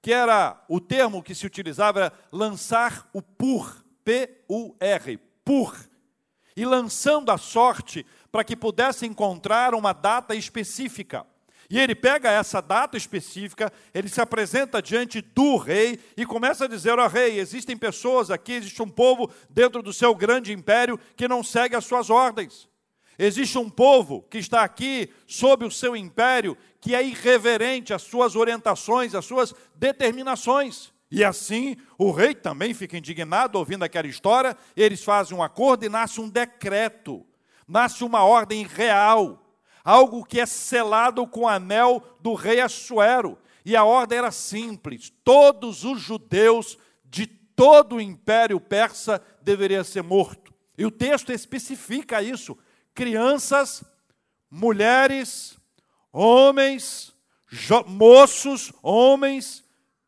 que 0.00 0.12
era 0.12 0.64
o 0.68 0.80
termo 0.80 1.22
que 1.22 1.34
se 1.34 1.44
utilizava, 1.44 1.98
era 1.98 2.12
lançar 2.30 3.08
o 3.12 3.20
pur, 3.20 3.84
P-U-R, 4.04 5.16
pur 5.44 5.76
e 6.58 6.64
lançando 6.64 7.30
a 7.30 7.38
sorte 7.38 8.04
para 8.32 8.42
que 8.42 8.56
pudesse 8.56 9.06
encontrar 9.06 9.76
uma 9.76 9.92
data 9.92 10.34
específica. 10.34 11.24
E 11.70 11.78
ele 11.78 11.94
pega 11.94 12.32
essa 12.32 12.60
data 12.60 12.96
específica, 12.96 13.72
ele 13.94 14.08
se 14.08 14.20
apresenta 14.20 14.82
diante 14.82 15.20
do 15.20 15.56
rei 15.56 16.00
e 16.16 16.26
começa 16.26 16.64
a 16.64 16.68
dizer: 16.68 16.98
Ó 16.98 17.04
oh, 17.04 17.08
rei, 17.08 17.38
existem 17.38 17.76
pessoas 17.76 18.28
aqui, 18.28 18.54
existe 18.54 18.82
um 18.82 18.88
povo 18.88 19.30
dentro 19.48 19.84
do 19.84 19.92
seu 19.92 20.12
grande 20.16 20.52
império 20.52 20.98
que 21.14 21.28
não 21.28 21.44
segue 21.44 21.76
as 21.76 21.84
suas 21.84 22.10
ordens. 22.10 22.68
Existe 23.16 23.56
um 23.56 23.70
povo 23.70 24.22
que 24.28 24.38
está 24.38 24.62
aqui 24.62 25.12
sob 25.28 25.64
o 25.64 25.70
seu 25.70 25.94
império 25.94 26.58
que 26.80 26.92
é 26.92 27.04
irreverente 27.04 27.94
às 27.94 28.02
suas 28.02 28.34
orientações, 28.34 29.14
às 29.14 29.24
suas 29.24 29.54
determinações. 29.76 30.92
E 31.10 31.24
assim, 31.24 31.76
o 31.96 32.10
rei 32.10 32.34
também 32.34 32.74
fica 32.74 32.98
indignado 32.98 33.58
ouvindo 33.58 33.82
aquela 33.82 34.06
história, 34.06 34.56
eles 34.76 35.02
fazem 35.02 35.36
um 35.36 35.42
acordo 35.42 35.84
e 35.84 35.88
nasce 35.88 36.20
um 36.20 36.28
decreto, 36.28 37.26
nasce 37.66 38.04
uma 38.04 38.24
ordem 38.24 38.66
real, 38.66 39.42
algo 39.82 40.24
que 40.24 40.38
é 40.38 40.44
selado 40.44 41.26
com 41.26 41.40
o 41.40 41.48
anel 41.48 42.02
do 42.20 42.34
rei 42.34 42.60
Assuero. 42.60 43.38
E 43.64 43.74
a 43.74 43.84
ordem 43.84 44.18
era 44.18 44.30
simples: 44.30 45.12
todos 45.24 45.84
os 45.84 46.00
judeus 46.00 46.78
de 47.04 47.26
todo 47.26 47.96
o 47.96 48.00
império 48.00 48.60
persa 48.60 49.22
deveriam 49.42 49.82
ser 49.82 50.02
mortos. 50.02 50.54
E 50.76 50.84
o 50.84 50.90
texto 50.90 51.32
especifica 51.32 52.22
isso: 52.22 52.56
crianças, 52.94 53.82
mulheres, 54.50 55.58
homens, 56.12 57.14
moços, 57.86 58.72
homens, 58.82 59.64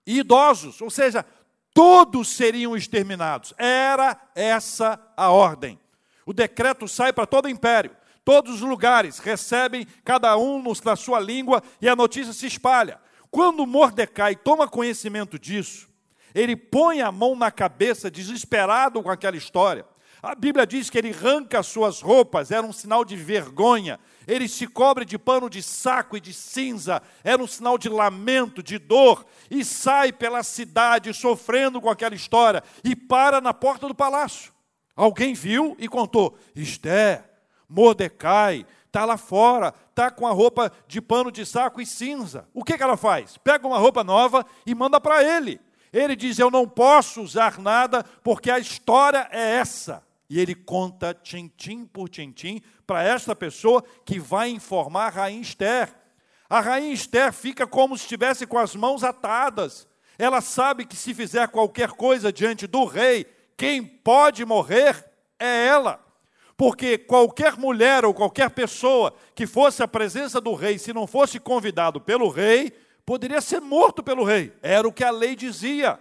e 0.06 0.18
idosos, 0.18 0.80
ou 0.80 0.90
seja, 0.90 1.24
todos 1.72 2.28
seriam 2.28 2.76
exterminados. 2.76 3.54
Era 3.56 4.20
essa 4.34 5.00
a 5.16 5.30
ordem. 5.30 5.78
O 6.26 6.32
decreto 6.32 6.86
sai 6.86 7.12
para 7.12 7.26
todo 7.26 7.46
o 7.46 7.50
império. 7.50 7.96
Todos 8.24 8.56
os 8.56 8.60
lugares 8.60 9.18
recebem, 9.18 9.86
cada 10.04 10.36
um 10.36 10.62
na 10.84 10.94
sua 10.94 11.18
língua, 11.18 11.62
e 11.80 11.88
a 11.88 11.96
notícia 11.96 12.32
se 12.32 12.46
espalha. 12.46 13.00
Quando 13.30 13.66
Mordecai 13.66 14.36
toma 14.36 14.68
conhecimento 14.68 15.38
disso, 15.38 15.88
ele 16.34 16.54
põe 16.54 17.00
a 17.00 17.10
mão 17.10 17.34
na 17.34 17.50
cabeça, 17.50 18.10
desesperado 18.10 19.02
com 19.02 19.10
aquela 19.10 19.36
história. 19.36 19.84
A 20.22 20.34
Bíblia 20.34 20.66
diz 20.66 20.90
que 20.90 20.98
ele 20.98 21.14
arranca 21.14 21.62
suas 21.62 22.02
roupas, 22.02 22.50
era 22.50 22.66
um 22.66 22.74
sinal 22.74 23.06
de 23.06 23.16
vergonha. 23.16 23.98
Ele 24.26 24.48
se 24.48 24.66
cobre 24.66 25.06
de 25.06 25.18
pano 25.18 25.48
de 25.48 25.62
saco 25.62 26.14
e 26.14 26.20
de 26.20 26.34
cinza, 26.34 27.02
era 27.24 27.42
um 27.42 27.46
sinal 27.46 27.78
de 27.78 27.88
lamento, 27.88 28.62
de 28.62 28.78
dor, 28.78 29.24
e 29.50 29.64
sai 29.64 30.12
pela 30.12 30.42
cidade 30.42 31.14
sofrendo 31.14 31.80
com 31.80 31.88
aquela 31.88 32.14
história 32.14 32.62
e 32.84 32.94
para 32.94 33.40
na 33.40 33.54
porta 33.54 33.88
do 33.88 33.94
palácio. 33.94 34.52
Alguém 34.94 35.32
viu 35.32 35.74
e 35.78 35.88
contou: 35.88 36.36
Esté, 36.54 37.24
Mordecai, 37.66 38.66
está 38.86 39.06
lá 39.06 39.16
fora, 39.16 39.72
está 39.88 40.10
com 40.10 40.26
a 40.26 40.32
roupa 40.32 40.70
de 40.86 41.00
pano 41.00 41.32
de 41.32 41.46
saco 41.46 41.80
e 41.80 41.86
cinza. 41.86 42.46
O 42.52 42.62
que, 42.62 42.76
que 42.76 42.82
ela 42.82 42.98
faz? 42.98 43.38
Pega 43.38 43.66
uma 43.66 43.78
roupa 43.78 44.04
nova 44.04 44.44
e 44.66 44.74
manda 44.74 45.00
para 45.00 45.24
ele. 45.24 45.58
Ele 45.90 46.14
diz: 46.14 46.38
Eu 46.38 46.50
não 46.50 46.68
posso 46.68 47.22
usar 47.22 47.58
nada 47.58 48.04
porque 48.22 48.50
a 48.50 48.58
história 48.58 49.26
é 49.30 49.56
essa. 49.56 50.09
E 50.30 50.38
ele 50.38 50.54
conta 50.54 51.12
tintim 51.12 51.84
por 51.84 52.08
tintim 52.08 52.62
para 52.86 53.02
esta 53.02 53.34
pessoa 53.34 53.82
que 54.06 54.20
vai 54.20 54.48
informar 54.48 55.06
a 55.06 55.10
rainha 55.10 55.42
Esther. 55.42 55.92
A 56.48 56.60
rainha 56.60 56.94
Esther 56.94 57.32
fica 57.32 57.66
como 57.66 57.98
se 57.98 58.04
estivesse 58.04 58.46
com 58.46 58.56
as 58.56 58.76
mãos 58.76 59.02
atadas. 59.02 59.88
Ela 60.16 60.40
sabe 60.40 60.86
que 60.86 60.94
se 60.94 61.12
fizer 61.14 61.48
qualquer 61.48 61.90
coisa 61.90 62.32
diante 62.32 62.68
do 62.68 62.84
rei, 62.84 63.26
quem 63.56 63.82
pode 63.82 64.44
morrer 64.44 65.04
é 65.36 65.66
ela. 65.66 65.98
Porque 66.56 66.96
qualquer 66.96 67.56
mulher 67.56 68.04
ou 68.04 68.14
qualquer 68.14 68.50
pessoa 68.50 69.12
que 69.34 69.48
fosse 69.48 69.82
à 69.82 69.88
presença 69.88 70.40
do 70.40 70.54
rei, 70.54 70.78
se 70.78 70.92
não 70.92 71.08
fosse 71.08 71.40
convidado 71.40 72.00
pelo 72.00 72.28
rei, 72.28 72.70
poderia 73.04 73.40
ser 73.40 73.60
morto 73.60 74.00
pelo 74.00 74.22
rei. 74.22 74.52
Era 74.62 74.86
o 74.86 74.92
que 74.92 75.02
a 75.02 75.10
lei 75.10 75.34
dizia. 75.34 75.98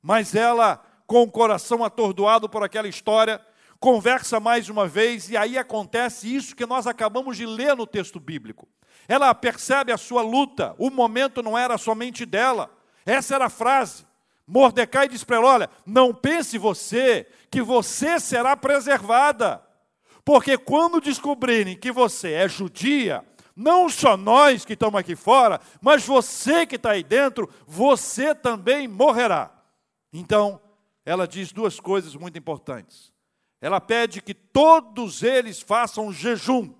Mas 0.00 0.34
ela, 0.34 0.82
com 1.06 1.22
o 1.22 1.30
coração 1.30 1.84
atordoado 1.84 2.48
por 2.48 2.62
aquela 2.62 2.88
história, 2.88 3.38
conversa 3.80 4.40
mais 4.40 4.68
uma 4.68 4.86
vez, 4.86 5.30
e 5.30 5.36
aí 5.36 5.56
acontece 5.56 6.34
isso 6.34 6.56
que 6.56 6.66
nós 6.66 6.86
acabamos 6.86 7.36
de 7.36 7.46
ler 7.46 7.76
no 7.76 7.86
texto 7.86 8.18
bíblico. 8.18 8.68
Ela 9.06 9.34
percebe 9.34 9.92
a 9.92 9.96
sua 9.96 10.22
luta, 10.22 10.74
o 10.78 10.90
momento 10.90 11.42
não 11.42 11.56
era 11.56 11.78
somente 11.78 12.26
dela. 12.26 12.70
Essa 13.06 13.36
era 13.36 13.46
a 13.46 13.50
frase. 13.50 14.06
Mordecai 14.46 15.08
diz 15.08 15.24
para 15.24 15.36
ela: 15.36 15.46
Olha, 15.46 15.70
não 15.86 16.12
pense 16.12 16.58
você 16.58 17.26
que 17.50 17.62
você 17.62 18.18
será 18.18 18.56
preservada, 18.56 19.62
porque 20.24 20.58
quando 20.58 21.00
descobrirem 21.00 21.76
que 21.76 21.92
você 21.92 22.32
é 22.32 22.48
judia, 22.48 23.24
não 23.56 23.88
só 23.88 24.16
nós 24.16 24.64
que 24.64 24.74
estamos 24.74 25.00
aqui 25.00 25.16
fora, 25.16 25.60
mas 25.80 26.04
você 26.04 26.66
que 26.66 26.76
está 26.76 26.92
aí 26.92 27.02
dentro, 27.02 27.48
você 27.66 28.34
também 28.34 28.86
morrerá. 28.86 29.50
Então, 30.12 30.60
ela 31.04 31.26
diz 31.26 31.52
duas 31.52 31.80
coisas 31.80 32.14
muito 32.14 32.38
importantes. 32.38 33.12
Ela 33.60 33.80
pede 33.80 34.20
que 34.20 34.34
todos 34.34 35.22
eles 35.22 35.60
façam 35.60 36.12
jejum, 36.12 36.72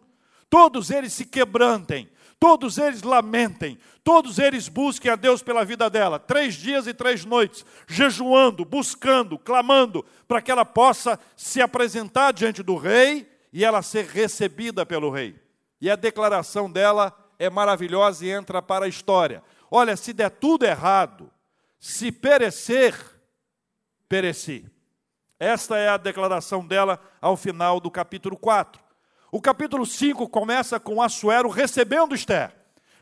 todos 0.49 0.91
eles 0.91 1.13
se 1.13 1.25
quebrantem, 1.25 2.09
todos 2.39 2.79
eles 2.79 3.03
lamentem, 3.03 3.79
todos 4.05 4.39
eles 4.39 4.69
busquem 4.69 5.11
a 5.11 5.17
Deus 5.17 5.43
pela 5.43 5.65
vida 5.65 5.91
dela, 5.91 6.19
três 6.19 6.55
dias 6.55 6.87
e 6.87 6.95
três 6.95 7.25
noites, 7.25 7.65
jejuando, 7.87 8.65
buscando, 8.65 9.39
clamando, 9.39 10.05
para 10.27 10.41
que 10.41 10.51
ela 10.51 10.65
possa 10.65 11.19
se 11.37 11.61
apresentar 11.61 12.33
diante 12.33 12.63
do 12.63 12.77
rei 12.77 13.29
e 13.53 13.65
ela 13.65 13.83
ser 13.83 14.07
recebida 14.07 14.87
pelo 14.87 15.11
rei. 15.11 15.39
E 15.81 15.91
a 15.91 15.97
declaração 15.97 16.71
dela 16.71 17.13
é 17.39 17.51
maravilhosa 17.51 18.25
e 18.25 18.31
entra 18.31 18.63
para 18.63 18.85
a 18.85 18.89
história. 18.89 19.43
Olha, 19.71 19.97
se 19.97 20.13
der 20.13 20.31
tudo 20.31 20.65
errado, 20.65 21.31
se 21.79 22.11
perecer, 22.11 22.95
pereci. 24.09 24.65
Esta 25.41 25.79
é 25.79 25.89
a 25.89 25.97
declaração 25.97 26.67
dela 26.67 26.99
ao 27.21 27.37
final 27.37 27.79
do 27.79 27.91
capítulo 27.91 28.37
4. 28.37 28.83
O 29.31 29.41
capítulo 29.41 29.87
5 29.87 30.29
começa 30.29 30.81
com 30.81 31.01
Assuero 31.01 31.49
recebendo 31.49 32.15
Esther. 32.15 32.53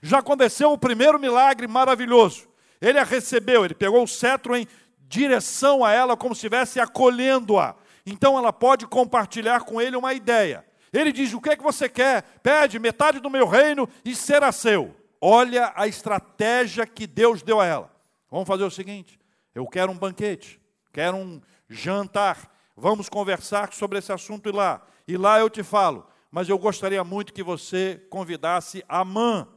Já 0.02 0.18
aconteceu 0.18 0.70
o 0.70 0.78
primeiro 0.78 1.18
milagre 1.18 1.66
maravilhoso. 1.66 2.46
Ele 2.80 2.98
a 2.98 3.04
recebeu, 3.04 3.64
ele 3.64 3.74
pegou 3.74 4.02
o 4.02 4.08
cetro 4.08 4.54
em 4.54 4.68
direção 5.00 5.82
a 5.82 5.92
ela, 5.92 6.16
como 6.16 6.34
se 6.34 6.40
estivesse 6.40 6.78
acolhendo-a. 6.78 7.74
Então 8.04 8.36
ela 8.36 8.52
pode 8.52 8.86
compartilhar 8.86 9.60
com 9.62 9.80
ele 9.80 9.96
uma 9.96 10.12
ideia. 10.12 10.64
Ele 10.92 11.12
diz: 11.12 11.32
O 11.32 11.40
que 11.40 11.50
é 11.50 11.56
que 11.56 11.62
você 11.62 11.88
quer? 11.88 12.22
Pede 12.42 12.78
metade 12.78 13.18
do 13.18 13.30
meu 13.30 13.46
reino 13.46 13.88
e 14.04 14.14
será 14.14 14.52
seu. 14.52 14.94
Olha 15.20 15.72
a 15.74 15.86
estratégia 15.86 16.86
que 16.86 17.06
Deus 17.06 17.42
deu 17.42 17.60
a 17.60 17.66
ela. 17.66 17.90
Vamos 18.30 18.46
fazer 18.46 18.64
o 18.64 18.70
seguinte: 18.70 19.18
eu 19.54 19.66
quero 19.66 19.90
um 19.90 19.98
banquete, 19.98 20.60
quero 20.92 21.16
um 21.16 21.40
jantar, 21.68 22.50
vamos 22.76 23.08
conversar 23.08 23.72
sobre 23.72 23.98
esse 23.98 24.12
assunto 24.12 24.50
lá. 24.54 24.82
E 25.06 25.16
lá 25.16 25.38
eu 25.38 25.48
te 25.48 25.62
falo, 25.62 26.06
mas 26.30 26.48
eu 26.48 26.58
gostaria 26.58 27.02
muito 27.02 27.32
que 27.32 27.42
você 27.42 28.02
convidasse 28.10 28.84
Amã. 28.88 29.48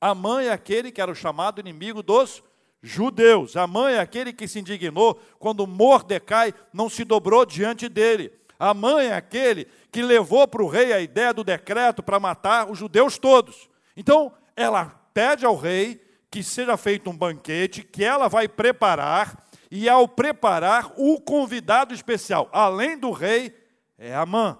Amã 0.00 0.42
é 0.42 0.50
aquele 0.50 0.92
que 0.92 1.00
era 1.00 1.10
o 1.10 1.14
chamado 1.14 1.60
inimigo 1.60 2.02
dos 2.02 2.42
judeus. 2.82 3.56
Amã 3.56 3.90
é 3.90 3.98
aquele 3.98 4.32
que 4.32 4.46
se 4.46 4.60
indignou 4.60 5.20
quando 5.38 5.66
Mordecai 5.66 6.54
não 6.72 6.88
se 6.88 7.04
dobrou 7.04 7.44
diante 7.44 7.88
dele. 7.88 8.32
Amã 8.58 9.00
é 9.00 9.12
aquele 9.12 9.68
que 9.90 10.02
levou 10.02 10.46
para 10.46 10.62
o 10.62 10.68
rei 10.68 10.92
a 10.92 11.00
ideia 11.00 11.32
do 11.32 11.44
decreto 11.44 12.02
para 12.02 12.20
matar 12.20 12.70
os 12.70 12.78
judeus 12.78 13.16
todos. 13.18 13.68
Então, 13.96 14.32
ela 14.56 14.86
pede 15.14 15.46
ao 15.46 15.56
rei 15.56 16.00
que 16.30 16.42
seja 16.42 16.76
feito 16.76 17.08
um 17.08 17.16
banquete, 17.16 17.82
que 17.82 18.04
ela 18.04 18.28
vai 18.28 18.48
preparar, 18.48 19.47
e 19.70 19.88
ao 19.88 20.08
preparar 20.08 20.92
o 20.96 21.20
convidado 21.20 21.94
especial, 21.94 22.48
além 22.52 22.98
do 22.98 23.10
rei, 23.10 23.54
é 23.98 24.14
Amã. 24.14 24.58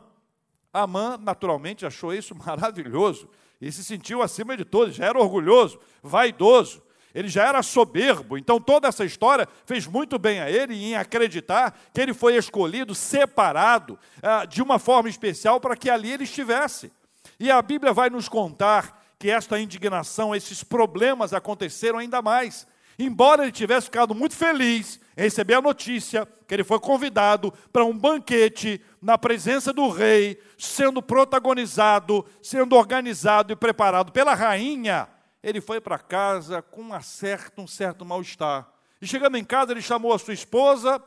Amã, 0.72 1.18
naturalmente, 1.18 1.86
achou 1.86 2.12
isso 2.12 2.34
maravilhoso 2.46 3.28
e 3.60 3.72
se 3.72 3.82
sentiu 3.84 4.22
acima 4.22 4.56
de 4.56 4.64
todos, 4.64 4.94
já 4.94 5.06
era 5.06 5.18
orgulhoso, 5.18 5.80
vaidoso, 6.02 6.82
ele 7.14 7.28
já 7.28 7.48
era 7.48 7.62
soberbo. 7.62 8.38
Então, 8.38 8.60
toda 8.60 8.86
essa 8.86 9.04
história 9.04 9.48
fez 9.66 9.86
muito 9.86 10.18
bem 10.18 10.40
a 10.40 10.50
ele 10.50 10.74
em 10.74 10.94
acreditar 10.94 11.76
que 11.92 12.00
ele 12.00 12.14
foi 12.14 12.36
escolhido, 12.36 12.94
separado, 12.94 13.98
ah, 14.22 14.44
de 14.44 14.62
uma 14.62 14.78
forma 14.78 15.08
especial 15.08 15.58
para 15.60 15.76
que 15.76 15.90
ali 15.90 16.12
ele 16.12 16.24
estivesse. 16.24 16.92
E 17.40 17.50
a 17.50 17.60
Bíblia 17.60 17.92
vai 17.92 18.10
nos 18.10 18.28
contar 18.28 19.04
que 19.18 19.30
esta 19.30 19.58
indignação, 19.58 20.34
esses 20.34 20.62
problemas 20.62 21.32
aconteceram 21.32 21.98
ainda 21.98 22.22
mais. 22.22 22.66
Embora 22.98 23.44
ele 23.44 23.52
tivesse 23.52 23.87
ficado 23.87 24.14
muito 24.14 24.34
feliz 24.34 25.00
em 25.16 25.22
receber 25.22 25.54
a 25.54 25.62
notícia 25.62 26.26
que 26.46 26.54
ele 26.54 26.64
foi 26.64 26.80
convidado 26.80 27.52
para 27.72 27.84
um 27.84 27.96
banquete 27.96 28.80
na 29.00 29.16
presença 29.16 29.72
do 29.72 29.88
rei, 29.88 30.40
sendo 30.56 31.00
protagonizado, 31.00 32.26
sendo 32.42 32.74
organizado 32.74 33.52
e 33.52 33.56
preparado 33.56 34.11
pela 34.11 34.34
rainha, 34.34 35.08
ele 35.42 35.61
foi 35.61 35.80
para 35.80 35.98
casa 35.98 36.61
com 36.61 36.80
uma 36.80 37.00
certa, 37.00 37.61
um 37.61 37.66
certo 37.66 38.04
mal-estar. 38.04 38.68
E 39.00 39.06
chegando 39.06 39.37
em 39.37 39.44
casa, 39.44 39.72
ele 39.72 39.82
chamou 39.82 40.12
a 40.12 40.18
sua 40.18 40.34
esposa, 40.34 41.00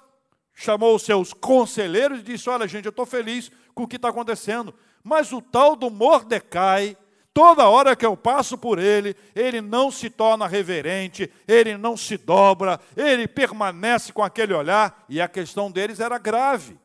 chamou 0.54 0.96
os 0.96 1.02
seus 1.04 1.34
conselheiros 1.34 2.20
e 2.20 2.24
disse: 2.24 2.50
Olha, 2.50 2.68
gente, 2.68 2.86
eu 2.86 2.92
estou 2.92 3.06
feliz 3.06 3.52
com 3.76 3.84
o 3.84 3.88
que 3.88 3.98
está 3.98 4.10
acontecendo. 4.10 4.74
Mas 5.04 5.34
o 5.34 5.42
tal 5.42 5.76
do 5.76 5.90
Mordecai, 5.90 6.96
Toda 7.34 7.70
hora 7.70 7.96
que 7.96 8.06
eu 8.06 8.18
passo 8.18 8.58
por 8.58 8.78
ele, 8.78 9.16
ele 9.34 9.62
não 9.62 9.90
se 9.90 10.10
torna 10.10 10.48
reverente, 10.48 11.32
ele 11.48 11.78
não 11.78 11.96
se 11.96 12.18
dobra, 12.18 12.78
ele 12.96 13.26
permanece 13.26 14.12
com 14.12 14.22
aquele 14.22 14.54
olhar, 14.54 15.06
e 15.08 15.22
a 15.22 15.30
questão 15.30 15.72
deles 15.72 16.02
era 16.02 16.18
grave. 16.18 16.78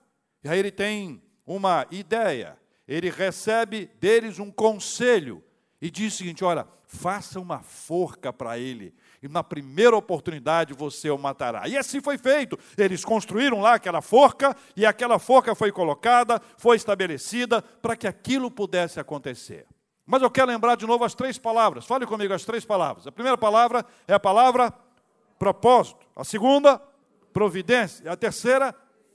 E 0.44 0.48
aí 0.48 0.58
ele 0.58 0.70
tem 0.70 1.20
uma 1.44 1.84
ideia, 1.90 2.56
ele 2.86 3.10
recebe 3.10 3.90
deles 3.98 4.38
um 4.38 4.50
conselho 4.50 5.42
e 5.82 5.90
diz 5.90 6.14
o 6.14 6.16
seguinte: 6.18 6.44
olha, 6.44 6.68
faça 6.84 7.40
uma 7.40 7.60
forca 7.60 8.32
para 8.32 8.56
ele, 8.56 8.94
e 9.20 9.26
na 9.26 9.42
primeira 9.42 9.96
oportunidade 9.96 10.72
você 10.72 11.10
o 11.10 11.18
matará. 11.18 11.66
E 11.66 11.76
assim 11.76 12.00
foi 12.00 12.18
feito. 12.18 12.56
Eles 12.78 13.04
construíram 13.04 13.60
lá 13.60 13.74
aquela 13.74 14.00
forca, 14.00 14.56
e 14.76 14.86
aquela 14.86 15.18
forca 15.18 15.56
foi 15.56 15.72
colocada, 15.72 16.40
foi 16.56 16.76
estabelecida 16.76 17.60
para 17.60 17.96
que 17.96 18.06
aquilo 18.06 18.48
pudesse 18.48 19.00
acontecer. 19.00 19.66
Mas 20.06 20.22
eu 20.22 20.30
quero 20.30 20.46
lembrar 20.46 20.76
de 20.76 20.86
novo 20.86 21.04
as 21.04 21.14
três 21.14 21.36
palavras. 21.36 21.84
Fale 21.84 22.06
comigo 22.06 22.32
as 22.32 22.44
três 22.44 22.64
palavras. 22.64 23.06
A 23.06 23.12
primeira 23.12 23.36
palavra 23.36 23.84
é 24.06 24.14
a 24.14 24.20
palavra 24.20 24.72
propósito. 25.36 26.06
A 26.14 26.22
segunda, 26.22 26.80
providência. 27.32 28.10
A 28.10 28.16
terceira, 28.16 28.72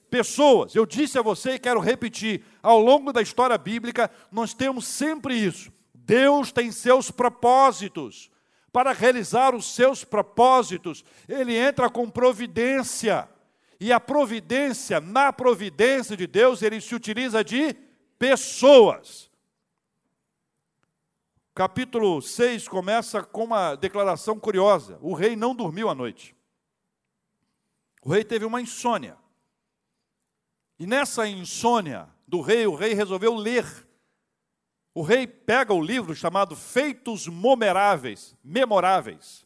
pessoas. 0.09 0.75
Eu 0.75 0.85
disse 0.85 1.17
a 1.17 1.21
você 1.21 1.51
e 1.53 1.59
quero 1.59 1.79
repetir: 1.79 2.43
ao 2.61 2.79
longo 2.79 3.13
da 3.13 3.21
história 3.21 3.57
bíblica, 3.57 4.11
nós 4.29 4.53
temos 4.53 4.85
sempre 4.85 5.33
isso. 5.33 5.71
Deus 5.95 6.51
tem 6.51 6.71
seus 6.71 7.09
propósitos. 7.09 8.29
Para 8.73 8.91
realizar 8.91 9.55
os 9.55 9.73
seus 9.73 10.03
propósitos, 10.03 11.03
ele 11.27 11.55
entra 11.55 11.89
com 11.89 12.09
providência. 12.09 13.27
E 13.79 13.91
a 13.91 13.99
providência, 13.99 14.99
na 14.99 15.33
providência 15.33 16.15
de 16.15 16.27
Deus, 16.27 16.61
ele 16.61 16.79
se 16.79 16.93
utiliza 16.93 17.43
de 17.43 17.75
pessoas. 18.19 19.30
Capítulo 21.53 22.21
6 22.21 22.69
começa 22.69 23.21
com 23.21 23.43
uma 23.43 23.75
declaração 23.75 24.39
curiosa: 24.39 24.97
o 25.01 25.13
rei 25.13 25.35
não 25.35 25.53
dormiu 25.53 25.89
à 25.89 25.95
noite. 25.95 26.33
O 28.01 28.09
rei 28.09 28.23
teve 28.23 28.45
uma 28.45 28.61
insônia. 28.61 29.17
E 30.79 30.87
nessa 30.87 31.27
insônia 31.27 32.09
do 32.25 32.41
rei, 32.41 32.65
o 32.65 32.73
rei 32.73 32.93
resolveu 32.93 33.35
ler. 33.35 33.65
O 34.93 35.01
rei 35.01 35.27
pega 35.27 35.73
o 35.73 35.81
livro 35.81 36.15
chamado 36.15 36.55
Feitos 36.55 37.27
Memoráveis, 37.27 38.35
memoráveis 38.43 39.45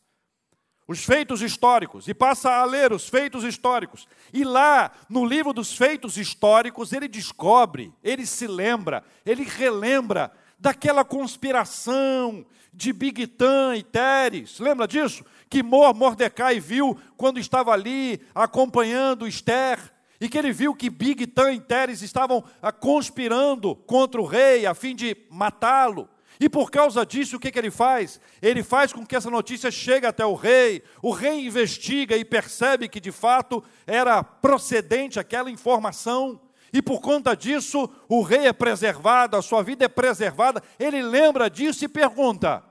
os 0.87 1.03
feitos 1.03 1.41
históricos, 1.41 2.07
e 2.07 2.13
passa 2.13 2.51
a 2.51 2.63
ler 2.63 2.93
os 2.93 3.09
feitos 3.09 3.43
históricos. 3.43 4.07
E 4.31 4.43
lá, 4.43 4.91
no 5.09 5.25
livro 5.25 5.51
dos 5.51 5.75
feitos 5.75 6.17
históricos, 6.17 6.93
ele 6.93 7.07
descobre, 7.07 7.91
ele 8.03 8.25
se 8.25 8.45
lembra, 8.45 9.03
ele 9.25 9.43
relembra 9.43 10.31
daquela 10.65 11.05
conspiração 11.05 12.43
de 12.73 12.91
Bigtan 12.91 13.75
e 13.75 13.83
Teres. 13.83 14.57
Lembra 14.57 14.87
disso? 14.87 15.23
Que 15.47 15.61
Mordecai 15.61 16.59
viu 16.59 16.97
quando 17.15 17.39
estava 17.39 17.71
ali 17.71 18.19
acompanhando 18.33 19.27
Esther, 19.27 19.79
e 20.19 20.27
que 20.27 20.35
ele 20.35 20.51
viu 20.51 20.73
que 20.73 20.89
Bigtan 20.89 21.53
e 21.53 21.59
Teres 21.59 22.01
estavam 22.01 22.43
ah, 22.63 22.71
conspirando 22.71 23.75
contra 23.75 24.19
o 24.19 24.25
rei 24.25 24.65
a 24.65 24.73
fim 24.73 24.95
de 24.95 25.15
matá-lo. 25.29 26.09
E 26.39 26.49
por 26.49 26.71
causa 26.71 27.05
disso, 27.05 27.37
o 27.37 27.39
que, 27.39 27.51
que 27.51 27.59
ele 27.59 27.69
faz? 27.69 28.19
Ele 28.41 28.63
faz 28.63 28.91
com 28.91 29.05
que 29.05 29.15
essa 29.15 29.29
notícia 29.29 29.69
chegue 29.69 30.07
até 30.07 30.25
o 30.25 30.33
rei. 30.33 30.81
O 30.99 31.11
rei 31.11 31.45
investiga 31.45 32.17
e 32.17 32.25
percebe 32.25 32.89
que 32.89 32.99
de 32.99 33.11
fato 33.11 33.63
era 33.85 34.23
procedente 34.23 35.19
aquela 35.19 35.51
informação. 35.51 36.41
E 36.75 36.81
por 36.81 36.99
conta 36.99 37.37
disso, 37.37 37.89
o 38.09 38.21
rei 38.21 38.47
é 38.47 38.51
preservado, 38.51 39.37
a 39.37 39.41
sua 39.41 39.63
vida 39.63 39.85
é 39.85 39.87
preservada. 39.87 40.61
Ele 40.77 41.01
lembra 41.01 41.49
disso 41.49 41.85
e 41.85 41.87
pergunta: 41.87 42.61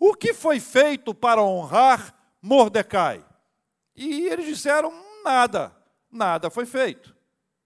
O 0.00 0.14
que 0.14 0.34
foi 0.34 0.58
feito 0.58 1.14
para 1.14 1.40
honrar 1.40 2.12
Mordecai? 2.42 3.24
E 3.94 4.26
eles 4.26 4.46
disseram: 4.46 4.92
Nada, 5.24 5.72
nada 6.10 6.50
foi 6.50 6.66
feito. 6.66 7.14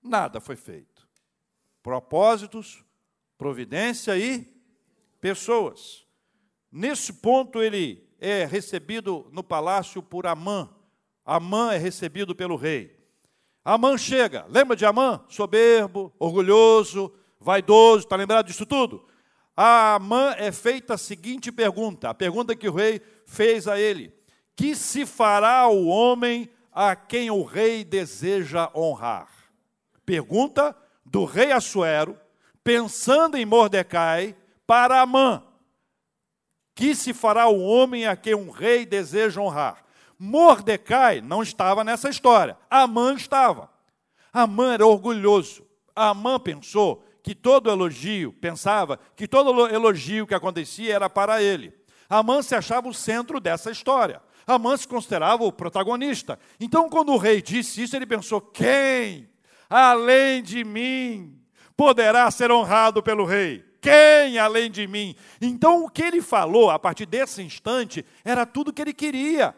Nada 0.03 0.39
foi 0.39 0.55
feito. 0.55 1.09
Propósitos, 1.83 2.85
providência 3.39 4.19
e 4.19 4.47
pessoas. 5.19 6.07
Nesse 6.71 7.11
ponto, 7.11 7.63
ele 7.63 8.07
é 8.21 8.45
recebido 8.45 9.31
no 9.33 9.43
palácio 9.43 10.03
por 10.03 10.27
Amã. 10.27 10.69
Amã 11.25 11.73
é 11.73 11.79
recebido 11.79 12.35
pelo 12.35 12.57
rei. 12.57 13.00
Amã 13.65 13.97
chega, 13.99 14.47
lembra 14.49 14.75
de 14.75 14.87
Amã? 14.87 15.23
Soberbo, 15.29 16.13
orgulhoso, 16.19 17.13
vaidoso, 17.39 18.05
está 18.05 18.17
lembrado 18.17 18.47
disso 18.47 18.65
tudo? 18.65 19.07
A 19.57 19.95
Amã 19.95 20.35
é 20.39 20.51
feita 20.51 20.95
a 20.95 20.99
seguinte 20.99 21.53
pergunta, 21.53 22.09
a 22.09 22.15
pergunta 22.15 22.57
que 22.57 22.69
o 22.69 22.75
rei 22.75 23.03
fez 23.27 23.69
a 23.69 23.79
ele: 23.79 24.15
Que 24.57 24.75
se 24.75 25.05
fará 25.05 25.69
o 25.69 25.87
homem 25.87 26.51
a 26.73 26.97
quem 26.97 27.31
o 27.31 27.43
rei 27.43 27.85
deseja 27.85 28.71
honrar? 28.75 29.29
Pergunta 30.07 30.75
do 31.05 31.25
rei 31.25 31.53
Assuero, 31.53 32.19
pensando 32.65 33.37
em 33.37 33.45
Mordecai, 33.45 34.35
para 34.67 35.01
Amã, 35.01 35.43
que 36.75 36.95
se 36.95 37.13
fará 37.13 37.47
o 37.49 37.61
homem 37.61 38.07
a 38.07 38.17
quem 38.17 38.35
um 38.35 38.51
rei 38.51 38.87
deseja 38.87 39.41
honrar. 39.41 39.85
Mordecai 40.23 41.23
não 41.23 41.43
estava 41.43 41.83
nessa 41.83 42.11
história, 42.11 42.55
Amã 42.69 43.15
estava. 43.15 43.71
Amã 44.31 44.75
era 44.75 44.87
orgulhoso. 44.87 45.67
Amã 45.97 46.39
pensou 46.39 47.03
que 47.23 47.35
todo 47.35 47.71
elogio, 47.71 48.31
pensava 48.35 49.01
que 49.17 49.27
todo 49.27 49.67
elogio 49.69 50.27
que 50.27 50.35
acontecia 50.35 50.95
era 50.95 51.09
para 51.09 51.43
ele. 51.43 51.73
Amã 52.07 52.43
se 52.43 52.55
achava 52.55 52.87
o 52.87 52.93
centro 52.93 53.41
dessa 53.41 53.71
história. 53.71 54.21
Amã 54.47 54.77
se 54.77 54.87
considerava 54.87 55.43
o 55.43 55.51
protagonista. 55.51 56.39
Então, 56.61 56.91
quando 56.91 57.13
o 57.13 57.17
rei 57.17 57.41
disse 57.41 57.83
isso, 57.83 57.97
ele 57.97 58.05
pensou: 58.05 58.43
quem, 58.43 59.27
além 59.71 60.43
de 60.43 60.65
mim, 60.65 61.35
poderá 61.75 62.31
ser 62.31 62.51
honrado 62.51 63.03
pelo 63.03 63.25
rei? 63.25 63.65
quem 63.81 64.39
além 64.39 64.71
de 64.71 64.87
mim? 64.87 65.17
Então, 65.41 65.85
o 65.85 65.89
que 65.89 66.03
ele 66.03 66.21
falou 66.21 66.69
a 66.69 66.79
partir 66.79 67.07
desse 67.07 67.41
instante 67.43 68.05
era 68.23 68.45
tudo 68.45 68.73
que 68.73 68.83
ele 68.83 68.93
queria: 68.93 69.55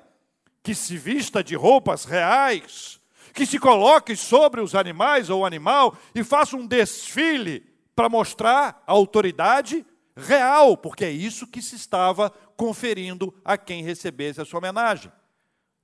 que 0.62 0.74
se 0.74 0.96
vista 0.96 1.42
de 1.42 1.54
roupas 1.54 2.04
reais, 2.04 3.00
que 3.32 3.46
se 3.46 3.58
coloque 3.58 4.14
sobre 4.14 4.60
os 4.60 4.74
animais 4.74 5.30
ou 5.30 5.40
o 5.40 5.46
animal 5.46 5.96
e 6.14 6.22
faça 6.22 6.56
um 6.56 6.66
desfile 6.66 7.66
para 7.94 8.08
mostrar 8.08 8.82
a 8.86 8.92
autoridade 8.92 9.84
real, 10.16 10.76
porque 10.76 11.04
é 11.04 11.10
isso 11.10 11.46
que 11.46 11.62
se 11.62 11.74
estava 11.76 12.30
conferindo 12.56 13.34
a 13.44 13.56
quem 13.56 13.82
recebesse 13.82 14.40
a 14.40 14.44
sua 14.44 14.58
homenagem. 14.58 15.10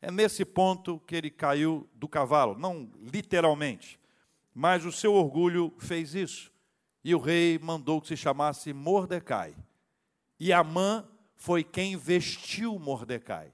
É 0.00 0.10
nesse 0.10 0.44
ponto 0.44 1.00
que 1.00 1.16
ele 1.16 1.30
caiu 1.30 1.88
do 1.94 2.08
cavalo, 2.08 2.56
não 2.56 2.90
literalmente, 3.00 3.98
mas 4.54 4.84
o 4.84 4.92
seu 4.92 5.14
orgulho 5.14 5.74
fez 5.78 6.14
isso. 6.14 6.52
E 7.02 7.14
o 7.14 7.18
rei 7.18 7.58
mandou 7.58 8.00
que 8.00 8.08
se 8.08 8.16
chamasse 8.16 8.72
Mordecai. 8.72 9.54
E 10.38 10.52
Amã 10.52 11.04
foi 11.36 11.64
quem 11.64 11.96
vestiu 11.96 12.78
Mordecai. 12.78 13.52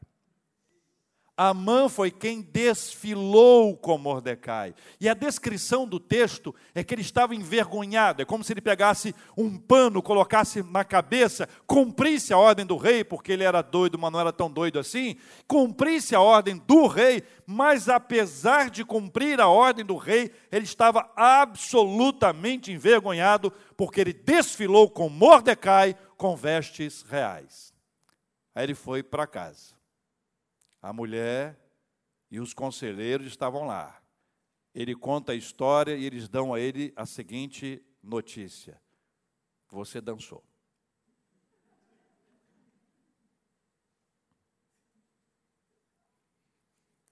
Amã 1.36 1.88
foi 1.88 2.12
quem 2.12 2.40
desfilou 2.40 3.76
com 3.76 3.98
Mordecai. 3.98 4.72
E 5.00 5.08
a 5.08 5.14
descrição 5.14 5.84
do 5.84 5.98
texto 5.98 6.54
é 6.72 6.84
que 6.84 6.94
ele 6.94 7.02
estava 7.02 7.34
envergonhado. 7.34 8.22
É 8.22 8.24
como 8.24 8.44
se 8.44 8.52
ele 8.52 8.60
pegasse 8.60 9.12
um 9.36 9.58
pano, 9.58 10.00
colocasse 10.00 10.62
na 10.62 10.84
cabeça, 10.84 11.48
cumprisse 11.66 12.32
a 12.32 12.38
ordem 12.38 12.64
do 12.64 12.76
rei, 12.76 13.02
porque 13.02 13.32
ele 13.32 13.42
era 13.42 13.62
doido, 13.62 13.98
mas 13.98 14.12
não 14.12 14.20
era 14.20 14.32
tão 14.32 14.48
doido 14.48 14.78
assim. 14.78 15.16
Cumprisse 15.48 16.14
a 16.14 16.20
ordem 16.20 16.56
do 16.56 16.86
rei, 16.86 17.24
mas 17.44 17.88
apesar 17.88 18.70
de 18.70 18.84
cumprir 18.84 19.40
a 19.40 19.48
ordem 19.48 19.84
do 19.84 19.96
rei, 19.96 20.30
ele 20.52 20.64
estava 20.64 21.10
absolutamente 21.16 22.70
envergonhado, 22.70 23.52
porque 23.76 24.00
ele 24.00 24.12
desfilou 24.12 24.88
com 24.88 25.08
Mordecai 25.08 25.96
com 26.16 26.36
vestes 26.36 27.02
reais. 27.02 27.74
Aí 28.54 28.62
ele 28.62 28.74
foi 28.74 29.02
para 29.02 29.26
casa. 29.26 29.73
A 30.84 30.92
mulher 30.92 31.58
e 32.30 32.38
os 32.38 32.52
conselheiros 32.52 33.26
estavam 33.26 33.64
lá. 33.64 34.02
Ele 34.74 34.94
conta 34.94 35.32
a 35.32 35.34
história 35.34 35.96
e 35.96 36.04
eles 36.04 36.28
dão 36.28 36.52
a 36.52 36.60
ele 36.60 36.92
a 36.94 37.06
seguinte 37.06 37.82
notícia: 38.02 38.78
Você 39.70 39.98
dançou. 39.98 40.44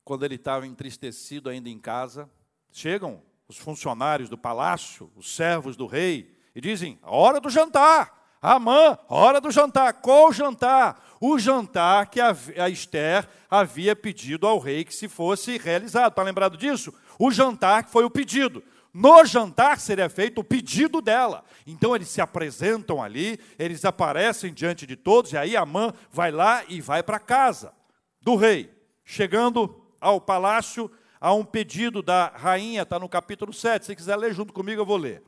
Quando 0.04 0.26
ele 0.26 0.34
estava 0.34 0.66
entristecido 0.66 1.48
ainda 1.48 1.70
em 1.70 1.78
casa, 1.78 2.30
chegam 2.70 3.22
os 3.48 3.56
funcionários 3.56 4.28
do 4.28 4.36
palácio, 4.36 5.10
os 5.16 5.34
servos 5.34 5.78
do 5.78 5.86
rei, 5.86 6.38
e 6.54 6.60
dizem: 6.60 6.98
a 7.00 7.10
hora 7.10 7.40
do 7.40 7.48
jantar. 7.48 8.21
Amã, 8.42 8.98
hora 9.08 9.40
do 9.40 9.52
jantar. 9.52 9.92
Qual 9.92 10.32
jantar? 10.32 11.00
O 11.20 11.38
jantar 11.38 12.06
que 12.06 12.20
a 12.20 12.68
Esther 12.68 13.28
havia 13.48 13.94
pedido 13.94 14.48
ao 14.48 14.58
rei 14.58 14.84
que 14.84 14.92
se 14.92 15.06
fosse 15.08 15.56
realizado. 15.58 16.10
Está 16.10 16.24
lembrado 16.24 16.56
disso? 16.56 16.92
O 17.20 17.30
jantar 17.30 17.84
que 17.84 17.92
foi 17.92 18.02
o 18.02 18.10
pedido. 18.10 18.60
No 18.92 19.24
jantar 19.24 19.78
seria 19.78 20.08
feito 20.08 20.40
o 20.40 20.44
pedido 20.44 21.00
dela. 21.00 21.44
Então 21.64 21.94
eles 21.94 22.08
se 22.08 22.20
apresentam 22.20 23.00
ali, 23.00 23.38
eles 23.56 23.84
aparecem 23.84 24.52
diante 24.52 24.88
de 24.88 24.96
todos, 24.96 25.32
e 25.32 25.36
aí 25.36 25.56
Amã 25.56 25.94
vai 26.10 26.32
lá 26.32 26.64
e 26.68 26.80
vai 26.80 27.00
para 27.00 27.18
a 27.18 27.20
casa 27.20 27.72
do 28.20 28.34
rei. 28.34 28.74
Chegando 29.04 29.80
ao 30.00 30.20
palácio, 30.20 30.90
há 31.20 31.32
um 31.32 31.44
pedido 31.44 32.02
da 32.02 32.32
rainha, 32.34 32.82
está 32.82 32.98
no 32.98 33.08
capítulo 33.08 33.52
7. 33.52 33.86
Se 33.86 33.94
quiser 33.94 34.16
ler 34.16 34.34
junto 34.34 34.52
comigo, 34.52 34.80
eu 34.80 34.86
vou 34.86 34.96
ler 34.96 35.22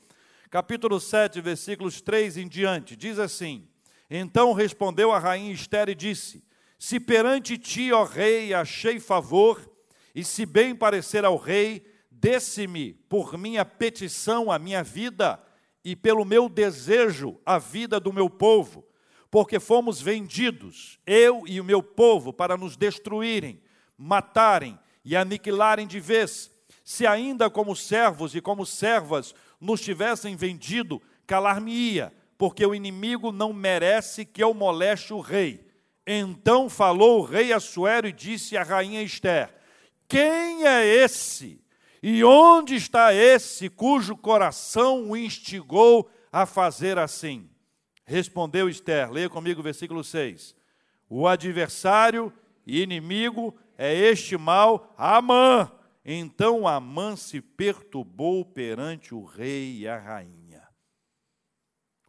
capítulo 0.55 1.01
7, 1.01 1.41
versículos 1.41 2.01
3 2.01 2.37
em 2.37 2.47
diante, 2.47 2.95
diz 2.95 3.19
assim: 3.19 3.67
Então 4.09 4.53
respondeu 4.53 5.11
a 5.11 5.19
rainha 5.19 5.53
Esther 5.53 5.89
e 5.89 5.97
disse: 5.97 6.45
Se 6.79 7.01
perante 7.01 7.59
ti, 7.59 7.91
ó 7.91 8.05
rei, 8.05 8.55
achei 8.55 9.01
favor, 9.01 9.69
e 10.15 10.23
se 10.23 10.47
bem 10.47 10.73
parecer 10.73 11.25
ao 11.25 11.37
rei, 11.37 11.85
desse-me 12.09 12.95
por 13.09 13.37
minha 13.37 13.65
petição 13.65 14.49
a 14.49 14.57
minha 14.57 14.81
vida, 14.85 15.43
e 15.85 15.97
pelo 15.97 16.25
meu 16.25 16.49
desejo 16.49 17.37
a 17.45 17.59
vida 17.59 17.99
do 17.99 18.13
meu 18.13 18.31
povo, 18.31 18.87
porque 19.33 19.59
fomos 19.59 20.01
vendidos, 20.01 21.01
eu 21.05 21.43
e 21.49 21.61
o 21.61 21.65
meu 21.65 21.83
povo, 21.83 22.33
para 22.33 22.57
nos 22.57 22.77
destruírem, 22.77 23.61
matarem 23.99 24.79
e 25.05 25.17
aniquilarem 25.17 25.85
de 25.85 25.99
vez. 25.99 26.49
Se 26.85 27.07
ainda 27.09 27.51
como 27.51 27.75
servos 27.75 28.37
e 28.37 28.41
como 28.41 28.65
servas 28.65 29.35
nos 29.65 29.81
tivessem 29.81 30.37
vendido, 30.37 31.01
calar-me-ia, 31.27 32.13
porque 32.37 32.65
o 32.67 32.75
inimigo 32.75 33.33
não 33.33 33.53
merece 33.53 34.25
que 34.25 34.45
eu 34.45 34.53
moleste 34.53 35.15
o 35.15 35.21
rei. 35.21 35.67
Então 36.07 36.69
falou 36.69 37.21
o 37.21 37.25
rei 37.25 37.51
Assuero 37.53 38.07
e 38.07 38.13
disse 38.13 38.59
à 38.59 38.63
rainha 38.63 39.03
Esther: 39.03 39.55
Quem 40.07 40.67
é 40.67 40.85
esse? 40.85 41.65
E 42.03 42.23
onde 42.23 42.75
está 42.75 43.15
esse 43.15 43.71
cujo 43.71 44.15
coração 44.15 45.11
o 45.11 45.17
instigou 45.17 46.11
a 46.31 46.45
fazer 46.45 46.99
assim? 46.99 47.49
Respondeu 48.05 48.69
Esther, 48.69 49.11
leia 49.11 49.31
comigo 49.31 49.61
o 49.61 49.65
versículo 49.65 50.05
6. 50.05 50.55
O 51.09 51.27
adversário 51.27 52.31
e 52.67 52.83
inimigo 52.83 53.57
é 53.79 53.95
este 53.95 54.37
mal, 54.37 54.95
Amã. 54.99 55.73
Então 56.05 56.69
Amã 56.69 57.17
se 57.17 57.41
perturbou 57.41 58.45
perante 58.45 59.15
o 59.15 59.25
rei 59.25 59.79
e 59.79 59.89
a 59.89 59.99
rainha. 59.99 60.69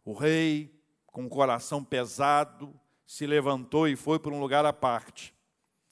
O 0.04 0.12
rei, 0.12 0.78
com 1.06 1.24
o 1.24 1.30
coração 1.30 1.82
pesado, 1.82 2.78
se 3.06 3.26
levantou 3.26 3.88
e 3.88 3.96
foi 3.96 4.18
para 4.18 4.32
um 4.32 4.40
lugar 4.40 4.66
à 4.66 4.72
parte. 4.72 5.34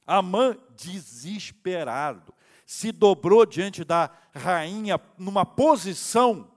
Amã, 0.06 0.56
desesperado, 0.76 2.34
se 2.66 2.92
dobrou 2.92 3.46
diante 3.46 3.84
da 3.84 4.10
rainha 4.34 5.00
numa 5.16 5.46
posição 5.46 6.50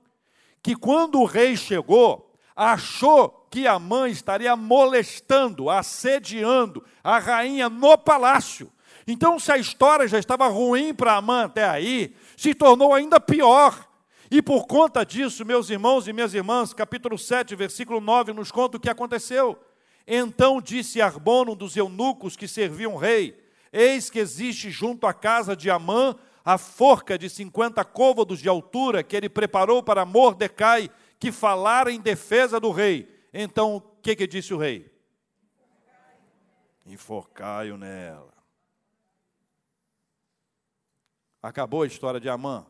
que, 0.61 0.75
quando 0.75 1.21
o 1.21 1.25
rei 1.25 1.55
chegou, 1.55 2.35
achou 2.55 3.47
que 3.49 3.67
Amã 3.67 4.09
estaria 4.09 4.55
molestando, 4.55 5.69
assediando 5.69 6.83
a 7.03 7.19
rainha 7.19 7.69
no 7.69 7.97
palácio. 7.97 8.71
Então, 9.07 9.39
se 9.39 9.51
a 9.51 9.57
história 9.57 10.05
já 10.05 10.19
estava 10.19 10.47
ruim 10.47 10.93
para 10.93 11.15
Amã 11.15 11.45
até 11.45 11.63
aí, 11.63 12.13
se 12.35 12.53
tornou 12.53 12.93
ainda 12.93 13.19
pior. 13.19 13.87
E 14.29 14.41
por 14.41 14.67
conta 14.67 15.05
disso, 15.05 15.45
meus 15.45 15.69
irmãos 15.69 16.07
e 16.07 16.13
minhas 16.13 16.33
irmãs, 16.33 16.73
capítulo 16.73 17.17
7, 17.17 17.55
versículo 17.55 18.01
9, 18.01 18.33
nos 18.33 18.51
conta 18.51 18.75
o 18.75 18.79
que 18.79 18.89
aconteceu. 18.89 19.57
Então 20.05 20.61
disse 20.61 21.01
Arbono 21.01 21.55
dos 21.55 21.77
eunucos 21.77 22.35
que 22.35 22.47
serviam 22.47 22.95
o 22.95 22.97
rei: 22.97 23.41
Eis 23.71 24.09
que 24.09 24.19
existe 24.19 24.69
junto 24.69 25.07
à 25.07 25.13
casa 25.13 25.55
de 25.55 25.69
Amã 25.69 26.15
a 26.43 26.57
forca 26.57 27.17
de 27.17 27.29
50 27.29 27.83
côvados 27.85 28.39
de 28.39 28.49
altura 28.49 29.03
que 29.03 29.15
ele 29.15 29.29
preparou 29.29 29.81
para 29.81 30.05
Mordecai, 30.05 30.89
que 31.19 31.31
falara 31.31 31.91
em 31.91 31.99
defesa 31.99 32.59
do 32.59 32.71
rei. 32.71 33.09
Então, 33.33 33.77
o 33.77 33.81
que, 33.81 34.15
que 34.15 34.27
disse 34.27 34.53
o 34.53 34.57
rei? 34.57 34.89
Enforcai-o 36.85 37.77
nela. 37.77 38.36
Acabou 41.41 41.83
a 41.83 41.87
história 41.87 42.19
de 42.19 42.29
Amã. 42.29 42.65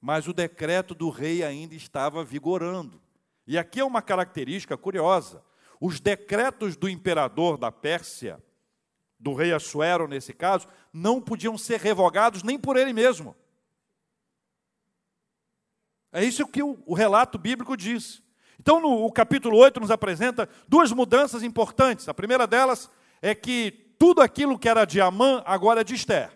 Mas 0.00 0.28
o 0.28 0.32
decreto 0.32 0.94
do 0.94 1.08
rei 1.08 1.42
ainda 1.42 1.74
estava 1.74 2.24
vigorando. 2.24 3.00
E 3.46 3.56
aqui 3.58 3.80
é 3.80 3.84
uma 3.84 4.02
característica 4.02 4.76
curiosa. 4.76 5.42
Os 5.80 6.00
decretos 6.00 6.76
do 6.76 6.88
imperador 6.88 7.56
da 7.56 7.70
Pérsia, 7.70 8.42
do 9.18 9.34
rei 9.34 9.52
Assuero 9.52 10.08
nesse 10.08 10.32
caso, 10.32 10.68
não 10.92 11.20
podiam 11.20 11.56
ser 11.56 11.80
revogados 11.80 12.42
nem 12.42 12.58
por 12.58 12.76
ele 12.76 12.92
mesmo. 12.92 13.34
É 16.12 16.24
isso 16.24 16.46
que 16.46 16.62
o, 16.62 16.82
o 16.86 16.94
relato 16.94 17.38
bíblico 17.38 17.76
diz. 17.76 18.22
Então, 18.58 18.80
no 18.80 19.10
capítulo 19.10 19.56
8 19.58 19.80
nos 19.80 19.90
apresenta 19.90 20.48
duas 20.68 20.92
mudanças 20.92 21.42
importantes. 21.42 22.08
A 22.08 22.14
primeira 22.14 22.46
delas 22.46 22.90
é 23.20 23.34
que 23.34 23.94
tudo 23.98 24.22
aquilo 24.22 24.58
que 24.58 24.68
era 24.68 24.84
de 24.84 25.00
Amã 25.00 25.42
agora 25.44 25.80
é 25.80 25.84
de 25.84 25.94
Esther. 25.94 26.30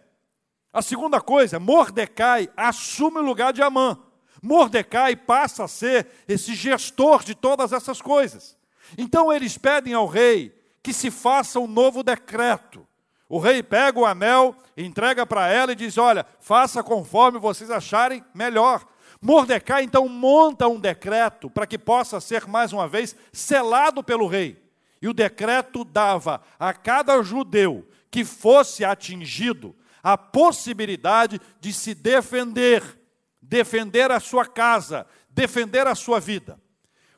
A 0.79 0.83
segunda 0.83 1.21
coisa, 1.21 1.59
Mordecai 1.59 2.49
assume 2.57 3.19
o 3.19 3.23
lugar 3.23 3.53
de 3.53 3.61
Amã. 3.61 3.99
Mordecai 4.41 5.17
passa 5.17 5.65
a 5.65 5.69
ser 5.69 6.07
esse 6.29 6.55
gestor 6.55 7.25
de 7.25 7.35
todas 7.35 7.73
essas 7.73 8.01
coisas. 8.01 8.57
Então 8.97 9.33
eles 9.33 9.59
pedem 9.59 9.93
ao 9.93 10.07
rei 10.07 10.57
que 10.81 10.93
se 10.93 11.11
faça 11.11 11.59
um 11.59 11.67
novo 11.67 12.05
decreto. 12.05 12.87
O 13.29 13.41
rei 13.41 13.61
pega 13.61 13.99
o 13.99 14.07
anel, 14.07 14.55
entrega 14.77 15.27
para 15.27 15.49
ela 15.49 15.73
e 15.73 15.75
diz: 15.75 15.99
Olha, 15.99 16.25
faça 16.39 16.81
conforme 16.81 17.41
vocês 17.41 17.73
acharem 17.73 18.25
melhor. 18.33 18.87
Mordecai 19.21 19.83
então 19.83 20.09
monta 20.09 20.69
um 20.69 20.79
decreto 20.79 21.51
para 21.51 21.67
que 21.67 21.77
possa 21.77 22.21
ser 22.21 22.47
mais 22.47 22.73
uma 22.73 22.87
vez 22.87 23.17
selado 23.33 24.01
pelo 24.01 24.29
rei. 24.29 24.63
E 25.03 25.09
o 25.09 25.13
decreto 25.13 25.83
dava 25.83 26.41
a 26.57 26.73
cada 26.73 27.21
judeu 27.21 27.85
que 28.13 28.25
fosse 28.25 28.85
atingido 28.85 29.75
a 30.03 30.17
possibilidade 30.17 31.41
de 31.61 31.73
se 31.73 31.95
defender, 31.95 32.83
defender 33.41 34.11
a 34.11 34.21
sua 34.21 34.47
casa, 34.47 35.07
defender 35.31 35.87
a 35.87 35.95
sua 35.95 36.21
vida. 36.21 36.61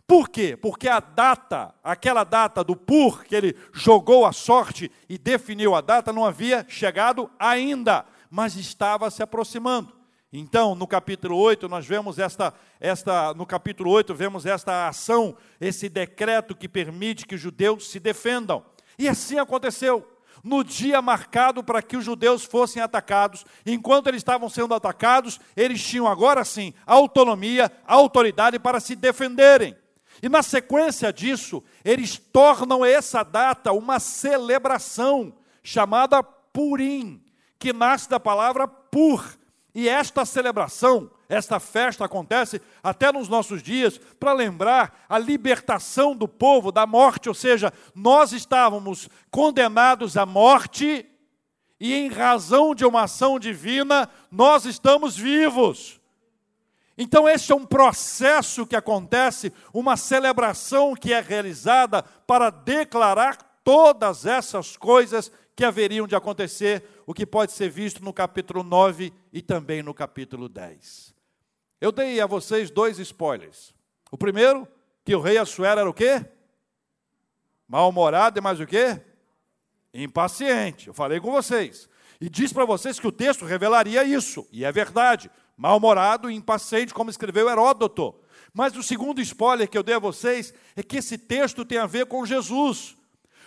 Por 0.07 0.29
quê? 0.29 0.57
Porque 0.57 0.89
a 0.89 0.99
data, 0.99 1.73
aquela 1.85 2.25
data 2.25 2.65
do 2.65 2.75
pur, 2.75 3.23
que 3.23 3.35
ele 3.35 3.57
jogou 3.73 4.27
a 4.27 4.33
sorte 4.33 4.91
e 5.09 5.17
definiu 5.17 5.75
a 5.75 5.81
data, 5.81 6.13
não 6.13 6.25
havia 6.25 6.67
chegado 6.69 7.31
ainda, 7.39 8.05
mas 8.29 8.57
estava 8.57 9.09
se 9.09 9.23
aproximando. 9.23 9.95
Então, 10.33 10.75
no 10.75 10.87
capítulo 10.87 11.37
8, 11.37 11.69
nós 11.69 11.87
vemos 11.87 12.19
esta, 12.19 12.53
esta, 12.79 13.35
no 13.35 13.47
capítulo 13.47 13.91
8, 13.91 14.15
vemos 14.15 14.47
esta 14.47 14.89
ação, 14.89 15.37
esse 15.61 15.89
decreto 15.89 16.57
que 16.57 16.69
permite 16.69 17.27
que 17.27 17.35
os 17.37 17.41
judeus 17.41 17.89
se 17.89 18.01
defendam. 18.01 18.65
E 18.99 19.09
assim 19.09 19.39
aconteceu. 19.39 20.07
No 20.43 20.65
dia 20.65 21.03
marcado 21.03 21.63
para 21.63 21.83
que 21.83 21.97
os 21.97 22.05
judeus 22.05 22.45
fossem 22.45 22.83
atacados, 22.83 23.45
enquanto 23.67 24.07
eles 24.07 24.21
estavam 24.21 24.49
sendo 24.49 24.75
atacados, 24.75 25.39
eles 25.57 25.83
tinham 25.83 26.07
agora 26.07 26.45
sim 26.45 26.73
autonomia, 26.87 27.71
autoridade 27.87 28.59
para 28.59 28.81
se 28.81 28.97
defenderem. 28.97 29.77
E 30.23 30.29
na 30.29 30.43
sequência 30.43 31.13
disso, 31.13 31.63
eles 31.85 32.19
tornam 32.19 32.85
essa 32.85 33.23
data 33.23 33.73
uma 33.73 33.99
celebração 33.99 35.33
chamada 35.63 36.23
Purim, 36.23 37.23
que 37.59 37.73
nasce 37.73 38.09
da 38.09 38.19
palavra 38.19 38.67
pur. 38.67 39.40
E 39.75 39.89
esta 39.89 40.25
celebração, 40.25 41.11
esta 41.29 41.61
festa 41.61 42.05
acontece 42.05 42.61
até 42.83 43.13
nos 43.13 43.29
nossos 43.29 43.63
dias 43.63 43.99
para 44.19 44.33
lembrar 44.33 45.05
a 45.09 45.19
libertação 45.19 46.15
do 46.15 46.27
povo 46.27 46.73
da 46.73 46.87
morte, 46.87 47.29
ou 47.29 47.35
seja, 47.35 47.73
nós 47.95 48.33
estávamos 48.33 49.09
condenados 49.31 50.17
à 50.17 50.27
morte 50.27 51.07
e 51.79 51.95
em 51.95 52.09
razão 52.09 52.75
de 52.75 52.85
uma 52.85 53.05
ação 53.05 53.39
divina, 53.39 54.09
nós 54.31 54.67
estamos 54.67 55.17
vivos. 55.17 55.99
Então, 56.99 57.27
este 57.27 57.53
é 57.53 57.55
um 57.55 57.65
processo 57.65 58.67
que 58.67 58.77
acontece, 58.77 59.51
uma 59.73 59.97
celebração 59.97 60.95
que 60.95 61.15
é 61.15 61.21
realizada 61.21 62.03
para 62.03 62.51
declarar 62.51 63.39
todas 63.65 64.27
essas 64.27 64.77
coisas 64.77 65.33
que 65.61 65.65
haveriam 65.67 66.07
de 66.07 66.17
acontecer, 66.17 66.83
o 67.07 67.13
que 67.13 67.27
pode 67.27 67.53
ser 67.53 67.69
visto 67.69 68.03
no 68.03 68.15
capítulo 68.15 68.63
9 68.63 69.13
e 69.31 69.43
também 69.43 69.83
no 69.83 69.93
capítulo 69.93 70.49
10. 70.49 71.15
Eu 71.79 71.93
dei 71.93 72.19
a 72.19 72.25
vocês 72.25 72.71
dois 72.71 72.99
spoilers. 72.99 73.75
O 74.11 74.17
primeiro, 74.17 74.67
que 75.05 75.15
o 75.15 75.21
rei 75.21 75.37
Assuero 75.37 75.81
era 75.81 75.91
o 75.91 75.93
quê? 75.93 76.25
Mal-humorado 77.69 78.39
e 78.39 78.41
mais 78.41 78.59
o 78.59 78.67
quê? 78.67 79.03
Impaciente. 79.93 80.89
Eu 80.89 80.95
falei 80.95 81.21
com 81.21 81.31
vocês. 81.31 81.91
E 82.19 82.31
disse 82.31 82.55
para 82.55 82.65
vocês 82.65 82.99
que 82.99 83.07
o 83.07 83.13
texto 83.13 83.45
revelaria 83.45 84.03
isso, 84.03 84.49
e 84.51 84.65
é 84.65 84.73
verdade 84.73 85.31
mal-humorado 85.59 86.31
e 86.31 86.35
impaciente, 86.35 86.95
como 86.95 87.11
escreveu 87.11 87.51
Heródoto. 87.51 88.15
Mas 88.55 88.75
o 88.79 88.83
segundo 88.83 89.21
spoiler 89.21 89.69
que 89.69 89.77
eu 89.77 89.83
dei 89.83 89.97
a 89.97 89.99
vocês 89.99 90.55
é 90.75 90.83
que 90.83 90.97
esse 90.97 91.19
texto 91.19 91.67
tem 91.67 91.77
a 91.77 91.85
ver 91.85 92.07
com 92.07 92.25
Jesus. 92.25 92.97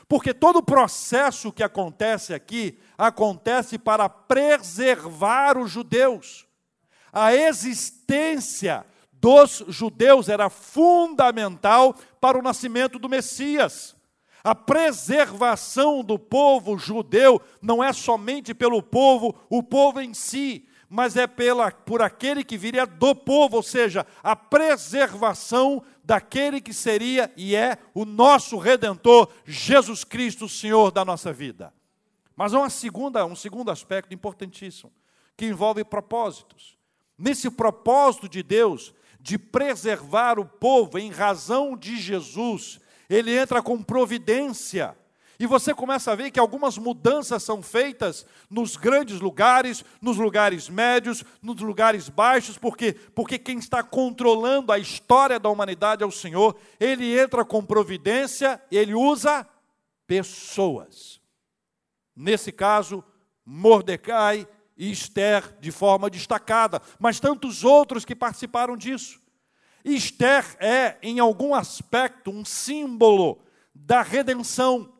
Porque 0.08 0.34
todo 0.34 0.58
o 0.58 0.64
processo 0.64 1.52
que 1.52 1.64
acontece 1.64 2.34
aqui 2.34 2.78
acontece 2.98 3.78
para 3.78 4.10
preservar 4.10 5.58
os 5.58 5.72
judeus. 5.72 6.46
A 7.12 7.34
existência 7.34 8.86
dos 9.12 9.64
judeus 9.68 10.28
era 10.28 10.50
fundamental 10.50 11.96
para 12.20 12.38
o 12.38 12.42
nascimento 12.42 13.00
do 13.00 13.08
Messias. 13.08 13.96
A 14.44 14.54
preservação 14.54 16.04
do 16.04 16.20
povo 16.20 16.78
judeu 16.78 17.42
não 17.62 17.82
é 17.82 17.94
somente 17.94 18.54
pelo 18.54 18.84
povo, 18.84 19.34
o 19.50 19.64
povo 19.64 20.02
em 20.02 20.14
si, 20.14 20.68
mas 20.90 21.16
é 21.16 21.26
pela, 21.26 21.72
por 21.72 22.02
aquele 22.02 22.44
que 22.44 22.58
viria 22.58 22.86
do 22.86 23.16
povo, 23.16 23.56
ou 23.56 23.64
seja, 23.64 24.06
a 24.22 24.36
preservação 24.36 25.82
daquele 26.04 26.60
que 26.60 26.74
seria 26.74 27.32
e 27.38 27.56
é 27.56 27.78
o 27.94 28.06
nosso 28.06 28.58
redentor, 28.58 29.30
Jesus 29.46 30.04
Cristo, 30.04 30.50
Senhor 30.50 30.92
da 30.92 31.06
nossa 31.06 31.32
vida. 31.32 31.74
Mas 32.36 32.54
há 32.54 32.60
uma 32.60 32.70
segunda, 32.70 33.26
um 33.26 33.36
segundo 33.36 33.72
aspecto 33.72 34.14
importantíssimo, 34.14 34.92
que 35.38 35.46
envolve 35.46 35.84
propósitos. 35.84 36.78
Nesse 37.18 37.50
propósito 37.50 38.28
de 38.28 38.44
Deus 38.44 38.94
de 39.20 39.38
preservar 39.38 40.38
o 40.38 40.46
povo 40.46 41.00
em 41.00 41.10
razão 41.10 41.78
de 41.78 41.98
Jesus, 41.98 42.82
ele 43.10 43.36
entra 43.36 43.62
com 43.62 43.82
providência. 43.82 44.98
E 45.44 45.46
você 45.46 45.74
começa 45.74 46.10
a 46.10 46.16
ver 46.16 46.32
que 46.32 46.40
algumas 46.40 46.78
mudanças 46.78 47.44
são 47.44 47.62
feitas 47.62 48.26
nos 48.50 48.78
grandes 48.78 49.20
lugares, 49.20 49.84
nos 50.02 50.16
lugares 50.16 50.70
médios, 50.70 51.22
nos 51.42 51.60
lugares 51.60 52.08
baixos, 52.08 52.58
porque 52.58 52.94
porque 53.14 53.38
quem 53.38 53.60
está 53.60 53.84
controlando 53.84 54.72
a 54.72 54.80
história 54.80 55.38
da 55.38 55.50
humanidade 55.50 56.02
é 56.02 56.06
o 56.06 56.12
Senhor. 56.12 56.56
Ele 56.80 57.20
entra 57.20 57.44
com 57.44 57.62
providência, 57.62 58.64
ele 58.72 58.94
usa 58.94 59.46
pessoas. 60.08 61.20
Nesse 62.16 62.50
caso, 62.50 63.04
Mordecai 63.46 64.48
e 64.78 64.90
Esther 64.94 65.58
de 65.60 65.72
forma 65.72 66.10
destacada, 66.10 66.82
mas 66.98 67.20
tantos 67.20 67.66
outros 67.66 68.06
que 68.06 68.16
participaram 68.16 68.78
disso. 68.78 69.20
Esther 69.84 70.56
é, 70.62 70.98
em 71.02 71.20
algum 71.20 71.54
aspecto, 71.54 72.32
um 72.32 72.46
símbolo 72.46 73.42
da 73.76 74.02
redenção. 74.02 74.93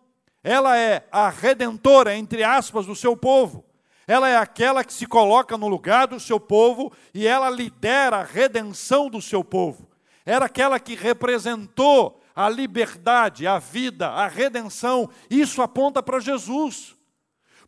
Ela 0.44 0.78
é 0.78 1.08
a 1.12 1.30
redentora, 1.30 2.16
entre 2.16 2.44
aspas, 2.44 2.86
do 2.86 2.96
seu 2.96 3.16
povo. 3.16 3.64
Ela 4.06 4.28
é 4.28 4.36
aquela 4.36 4.84
que 4.84 4.94
se 4.94 5.06
coloca 5.06 5.58
no 5.58 5.68
lugar 5.68 6.08
do 6.08 6.20
seu 6.20 6.40
povo 6.40 6.92
e 7.14 7.26
ela 7.26 7.50
lidera 7.50 8.18
a 8.18 8.24
redenção 8.24 9.10
do 9.10 9.22
seu 9.22 9.44
povo. 9.44 9.88
Era 10.26 10.46
aquela 10.46 10.80
que 10.80 10.96
representou 10.96 12.22
a 12.36 12.50
liberdade, 12.50 13.48
a 13.48 13.60
vida, 13.60 14.10
a 14.10 14.28
redenção. 14.28 15.10
Isso 15.30 15.62
aponta 15.62 16.04
para 16.04 16.20
Jesus. 16.20 16.96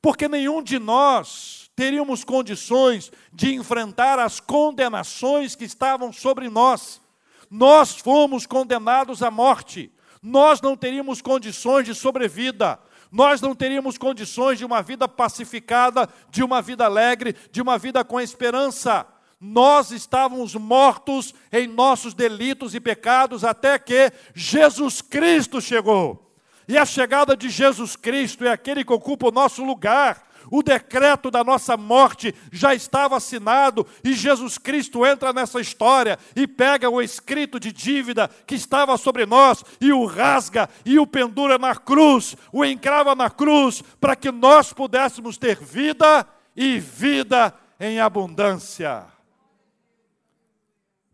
Porque 0.02 0.28
nenhum 0.28 0.62
de 0.62 0.78
nós 0.78 1.72
teríamos 1.76 2.24
condições 2.24 3.12
de 3.32 3.54
enfrentar 3.56 4.20
as 4.20 4.40
condenações 4.40 5.56
que 5.56 5.66
estavam 5.66 6.12
sobre 6.12 6.50
nós. 6.50 7.02
Nós 7.50 7.96
fomos 7.96 8.46
condenados 8.46 9.24
à 9.24 9.32
morte. 9.32 9.92
Nós 10.26 10.60
não 10.60 10.76
teríamos 10.76 11.22
condições 11.22 11.86
de 11.86 11.94
sobrevida 11.94 12.80
nós 13.12 13.40
não 13.40 13.56
teríamos 13.56 13.98
condições 13.98 14.58
de 14.58 14.66
uma 14.66 14.82
vida 14.82 15.08
pacificada, 15.08 16.10
de 16.30 16.44
uma 16.44 16.62
vida 16.62 16.84
alegre, 16.84 17.34
de 17.50 17.62
uma 17.62 17.78
vida 17.78 18.04
com 18.04 18.20
esperança. 18.20 19.08
Nós 19.40 19.92
estávamos 19.92 20.54
mortos 20.56 21.34
em 21.50 21.66
nossos 21.66 22.14
delitos 22.14 22.76
e 22.76 22.80
pecados 22.82 23.46
até 23.46 23.80
que 23.80 24.12
Jesus 24.34 25.02
Cristo 25.02 25.62
chegou. 25.62 26.36
E 26.68 26.78
a 26.78 26.86
chegada 26.86 27.38
de 27.38 27.48
Jesus 27.48 27.96
Cristo 27.96 28.44
é 28.44 28.52
aquele 28.52 28.84
que 28.84 28.92
ocupa 28.92 29.30
o 29.30 29.32
nosso 29.32 29.64
lugar. 29.64 30.25
O 30.52 30.62
decreto 30.62 31.32
da 31.32 31.44
nossa 31.44 31.76
morte 31.76 32.34
já 32.52 32.74
estava 32.74 33.18
assinado 33.18 33.86
e 34.04 34.14
Jesus 34.14 34.58
Cristo 34.58 35.06
entra 35.06 35.34
nessa 35.34 35.60
história 35.60 36.20
e 36.36 36.48
pega 36.48 36.90
o 36.90 37.02
escrito 37.02 37.60
de 37.60 37.72
dívida 37.72 38.30
que 38.46 38.56
estava 38.56 38.98
sobre 38.98 39.26
nós 39.26 39.64
e 39.82 39.92
o 39.92 40.06
rasga 40.06 40.70
e 40.86 41.00
o 41.00 41.08
pendura 41.08 41.58
na 41.58 41.76
cruz, 41.76 42.36
o 42.52 42.64
encrava 42.64 43.16
na 43.16 43.30
cruz, 43.30 43.82
para 44.00 44.16
que 44.16 44.32
nós 44.32 44.72
pudéssemos 44.74 45.38
ter 45.38 45.58
vida 45.60 46.28
e 46.56 46.80
vida 46.80 47.54
em 47.80 48.00
abundância. 48.00 49.06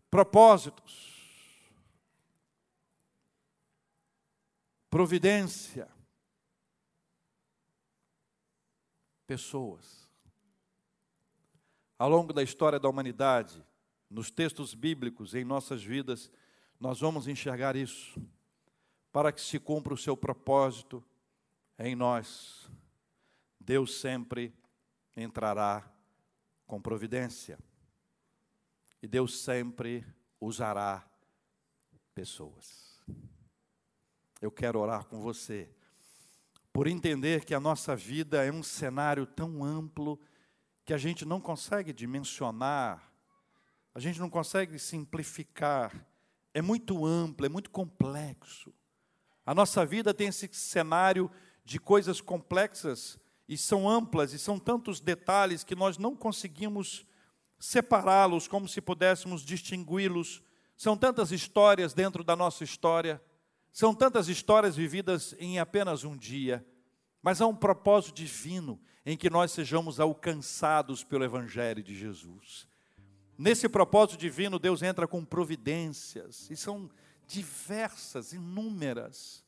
Propósitos. 0.10 1.10
Providência 4.90 5.88
pessoas. 9.32 10.10
Ao 11.98 12.10
longo 12.10 12.34
da 12.34 12.44
história 12.44 12.78
da 12.78 12.90
humanidade, 12.90 13.66
nos 14.10 14.30
textos 14.30 14.74
bíblicos, 14.74 15.34
em 15.34 15.46
nossas 15.46 15.82
vidas, 15.82 16.30
nós 16.78 17.00
vamos 17.00 17.30
enxergar 17.30 17.78
isso, 17.78 18.22
para 19.10 19.32
que 19.32 19.40
se 19.40 19.58
cumpra 19.58 19.94
o 19.94 19.98
seu 19.98 20.18
propósito 20.18 21.02
em 21.80 21.96
nós. 21.96 22.70
Deus 23.58 24.02
sempre 24.02 24.54
entrará 25.16 25.90
com 26.68 26.82
providência, 26.82 27.58
e 29.02 29.08
Deus 29.08 29.40
sempre 29.40 30.06
usará 30.42 31.10
pessoas. 32.14 33.02
Eu 34.42 34.52
quero 34.52 34.78
orar 34.78 35.06
com 35.06 35.22
você 35.22 35.74
por 36.74 36.88
entender 36.88 37.46
que 37.46 37.54
a 37.54 37.60
nossa 37.60 37.96
vida 37.96 38.44
é 38.44 38.52
um 38.52 38.64
cenário 38.64 39.26
tão 39.26 39.64
amplo 39.64 40.20
que 40.86 40.94
a 40.94 40.98
gente 40.98 41.26
não 41.26 41.40
consegue 41.40 41.94
dimensionar, 41.94 43.12
a 43.94 44.00
gente 44.00 44.20
não 44.20 44.30
consegue 44.30 44.80
simplificar. 44.80 46.08
É 46.54 46.62
muito 46.62 47.06
amplo, 47.06 47.46
é 47.46 47.50
muito 47.50 47.70
complexo. 47.70 48.74
A 49.46 49.54
nossa 49.54 49.86
vida 49.86 50.14
tem 50.14 50.28
esse 50.28 50.48
cenário 50.54 51.30
de 51.64 51.80
coisas 51.80 52.22
complexas 52.22 53.20
e 53.48 53.58
são 53.58 53.90
amplas 53.90 54.34
e 54.34 54.40
são 54.40 54.58
tantos 54.58 55.00
detalhes 55.00 55.64
que 55.64 55.76
nós 55.76 55.98
não 55.98 56.16
conseguimos 56.16 57.06
separá-los 57.60 58.48
como 58.48 58.68
se 58.68 58.82
pudéssemos 58.82 59.44
distingui-los. 59.44 60.42
São 60.76 60.98
tantas 60.98 61.32
histórias 61.32 61.94
dentro 61.94 62.24
da 62.24 62.36
nossa 62.36 62.64
história. 62.64 63.22
São 63.72 63.94
tantas 63.94 64.28
histórias 64.28 64.76
vividas 64.76 65.34
em 65.40 65.60
apenas 65.60 66.04
um 66.04 66.16
dia, 66.16 66.66
mas 67.22 67.42
há 67.42 67.48
um 67.48 67.56
propósito 67.56 68.16
divino 68.16 68.80
em 69.06 69.16
que 69.16 69.30
nós 69.30 69.52
sejamos 69.52 70.00
alcançados 70.00 71.04
pelo 71.04 71.24
Evangelho 71.24 71.82
de 71.82 71.96
Jesus. 71.96 72.68
Nesse 73.38 73.68
propósito 73.68 74.20
divino, 74.20 74.60
Deus 74.60 74.84
entra 74.84 75.08
com 75.08 75.26
providências, 75.26 76.50
e 76.50 76.56
são 76.56 76.90
diversas, 77.26 78.34
inúmeras. 78.34 79.44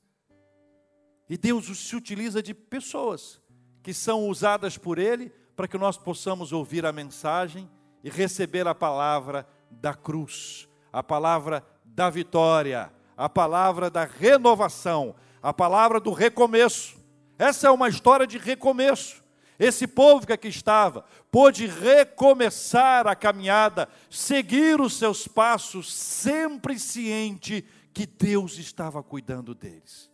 E 1.30 1.38
Deus 1.38 1.66
se 1.78 1.96
utiliza 1.96 2.42
de 2.42 2.54
pessoas 2.54 3.42
que 3.84 3.94
são 3.94 4.28
usadas 4.30 4.78
por 4.78 4.98
Ele 4.98 5.30
para 5.56 5.68
que 5.68 5.78
nós 5.78 5.98
possamos 5.98 6.52
ouvir 6.52 6.86
a 6.86 6.92
mensagem 6.92 7.70
e 8.04 8.10
receber 8.10 8.68
a 8.68 8.74
palavra 8.74 9.48
da 9.70 9.94
cruz, 9.94 10.68
a 10.92 11.04
palavra 11.04 11.66
da 11.84 12.10
vitória, 12.10 12.92
a 13.18 13.30
palavra 13.30 13.90
da 13.90 14.06
renovação, 14.06 15.16
a 15.42 15.54
palavra 15.54 16.00
do 16.00 16.12
recomeço. 16.12 16.98
Essa 17.38 17.68
é 17.68 17.72
uma 17.72 17.90
história 17.90 18.26
de 18.26 18.38
recomeço. 18.38 19.24
Esse 19.60 19.88
povo 19.88 20.26
que 20.26 20.34
aqui 20.34 20.48
estava 20.48 21.06
pôde 21.32 21.68
recomeçar 21.68 23.08
a 23.08 23.16
caminhada, 23.16 23.88
seguir 24.10 24.82
os 24.82 24.98
seus 24.98 25.28
passos, 25.28 25.94
sempre 25.94 26.78
ciente 26.80 27.64
que 27.94 28.06
Deus 28.06 28.58
estava 28.58 29.04
cuidando 29.04 29.54
deles. 29.54 30.12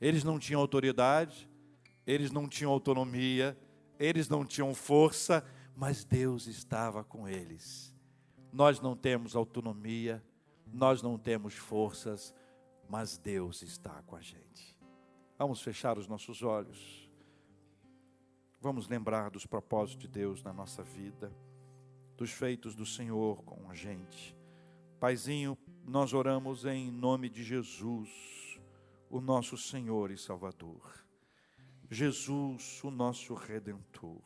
Eles 0.00 0.24
não 0.24 0.38
tinham 0.38 0.60
autoridade, 0.60 1.48
eles 2.06 2.32
não 2.32 2.48
tinham 2.48 2.72
autonomia, 2.72 3.56
eles 3.98 4.28
não 4.28 4.44
tinham 4.44 4.74
força, 4.74 5.44
mas 5.76 6.04
Deus 6.04 6.46
estava 6.46 7.04
com 7.04 7.28
eles. 7.28 7.94
Nós 8.52 8.80
não 8.80 8.96
temos 8.96 9.36
autonomia, 9.36 10.22
nós 10.72 11.02
não 11.02 11.18
temos 11.18 11.54
forças, 11.54 12.34
mas 12.88 13.18
Deus 13.18 13.62
está 13.62 14.02
com 14.02 14.16
a 14.16 14.20
gente. 14.20 14.76
Vamos 15.38 15.60
fechar 15.60 15.98
os 15.98 16.06
nossos 16.06 16.42
olhos. 16.42 17.10
Vamos 18.60 18.88
lembrar 18.88 19.30
dos 19.30 19.44
propósitos 19.44 20.02
de 20.02 20.08
Deus 20.08 20.42
na 20.42 20.52
nossa 20.52 20.82
vida, 20.82 21.32
dos 22.16 22.30
feitos 22.30 22.74
do 22.74 22.86
Senhor 22.86 23.42
com 23.42 23.68
a 23.70 23.74
gente. 23.74 24.36
Paizinho, 25.00 25.58
nós 25.84 26.12
oramos 26.12 26.64
em 26.64 26.90
nome 26.90 27.28
de 27.28 27.42
Jesus, 27.42 28.60
o 29.10 29.20
nosso 29.20 29.56
Senhor 29.56 30.10
e 30.12 30.16
Salvador. 30.16 31.04
Jesus, 31.90 32.82
o 32.84 32.90
nosso 32.90 33.34
redentor. 33.34 34.22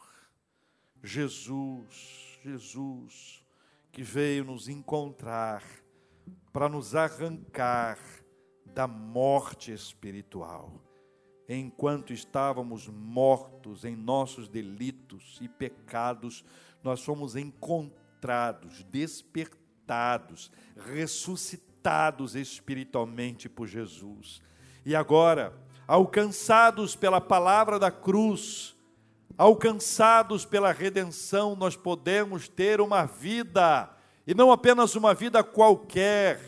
Jesus, 1.02 2.38
Jesus, 2.42 3.42
que 3.90 4.02
veio 4.02 4.44
nos 4.44 4.68
encontrar 4.68 5.62
para 6.52 6.68
nos 6.68 6.94
arrancar 6.94 7.98
da 8.64 8.86
morte 8.86 9.72
espiritual. 9.72 10.82
Enquanto 11.48 12.12
estávamos 12.12 12.88
mortos 12.88 13.84
em 13.84 13.94
nossos 13.94 14.48
delitos 14.48 15.38
e 15.40 15.48
pecados, 15.48 16.44
nós 16.82 17.02
fomos 17.02 17.36
encontrados, 17.36 18.82
despertados, 18.84 20.50
ressuscitados 20.76 22.34
espiritualmente 22.34 23.48
por 23.48 23.66
Jesus. 23.66 24.42
E 24.84 24.94
agora, 24.94 25.52
alcançados 25.86 26.96
pela 26.96 27.20
palavra 27.20 27.78
da 27.78 27.90
cruz, 27.90 28.76
alcançados 29.38 30.44
pela 30.44 30.72
redenção, 30.72 31.54
nós 31.54 31.76
podemos 31.76 32.48
ter 32.48 32.80
uma 32.80 33.04
vida 33.04 33.95
e 34.26 34.34
não 34.34 34.50
apenas 34.50 34.96
uma 34.96 35.14
vida 35.14 35.42
qualquer, 35.44 36.40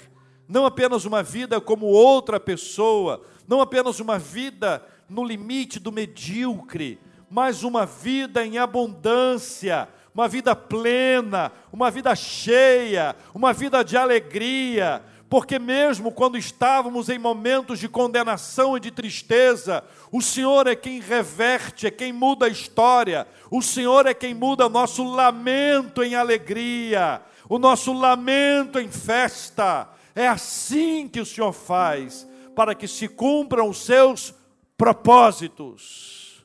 não 0.49 0.67
apenas 0.67 1.05
uma 1.05 1.23
vida 1.23 1.61
como 1.61 1.87
outra 1.87 2.41
pessoa, 2.41 3.23
não 3.47 3.61
apenas 3.61 4.01
uma 4.01 4.19
vida 4.19 4.85
no 5.09 5.25
limite 5.25 5.79
do 5.79 5.93
medíocre, 5.93 6.99
mas 7.31 7.63
uma 7.63 7.87
vida 7.87 8.45
em 8.45 8.59
abundância, 8.59 9.89
uma 10.15 10.27
vida 10.27 10.57
plena, 10.57 11.53
uma 11.73 11.91
vida 11.91 12.15
cheia, 12.17 13.15
uma 13.33 13.53
vida 13.53 13.85
de 13.85 13.97
alegria, 13.97 15.03
porque 15.29 15.59
mesmo 15.59 16.11
quando 16.11 16.39
estávamos 16.39 17.11
em 17.11 17.19
momentos 17.19 17.79
de 17.79 17.89
condenação 17.89 18.77
e 18.77 18.81
de 18.81 18.91
tristeza, 18.91 19.85
o 20.11 20.23
Senhor 20.23 20.67
é 20.67 20.75
quem 20.75 21.01
reverte, 21.01 21.87
é 21.87 21.91
quem 21.91 22.13
muda 22.13 22.47
a 22.47 22.49
história, 22.49 23.27
o 23.51 23.61
Senhor 23.61 24.07
é 24.07 24.15
quem 24.15 24.33
muda 24.33 24.69
nosso 24.69 25.05
lamento 25.05 26.03
em 26.03 26.15
alegria, 26.15 27.21
o 27.49 27.59
nosso 27.59 27.93
lamento 27.93 28.79
em 28.79 28.91
festa. 28.91 29.89
É 30.15 30.29
assim 30.29 31.09
que 31.09 31.21
o 31.21 31.27
Senhor 31.27 31.53
faz, 31.53 32.29
para 32.55 32.75
que 32.75 32.87
se 32.87 33.09
cumpram 33.09 33.69
os 33.69 33.79
seus 33.85 34.35
propósitos. 34.77 36.45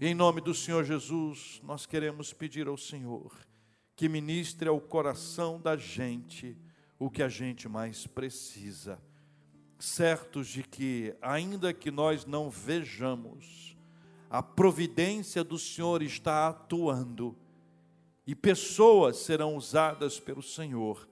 Em 0.00 0.14
nome 0.14 0.40
do 0.40 0.54
Senhor 0.54 0.84
Jesus, 0.84 1.60
nós 1.64 1.86
queremos 1.86 2.32
pedir 2.32 2.68
ao 2.68 2.76
Senhor 2.76 3.32
que 3.96 4.08
ministre 4.08 4.68
ao 4.68 4.80
coração 4.80 5.60
da 5.60 5.76
gente 5.76 6.56
o 6.98 7.08
que 7.10 7.22
a 7.22 7.28
gente 7.28 7.68
mais 7.68 8.06
precisa, 8.06 9.00
certos 9.78 10.48
de 10.48 10.62
que, 10.62 11.14
ainda 11.22 11.72
que 11.72 11.90
nós 11.90 12.26
não 12.26 12.50
vejamos, 12.50 13.76
a 14.28 14.42
providência 14.42 15.44
do 15.44 15.58
Senhor 15.58 16.02
está 16.02 16.48
atuando 16.48 17.36
e 18.26 18.34
pessoas 18.34 19.18
serão 19.18 19.56
usadas 19.56 20.18
pelo 20.18 20.42
Senhor, 20.42 21.08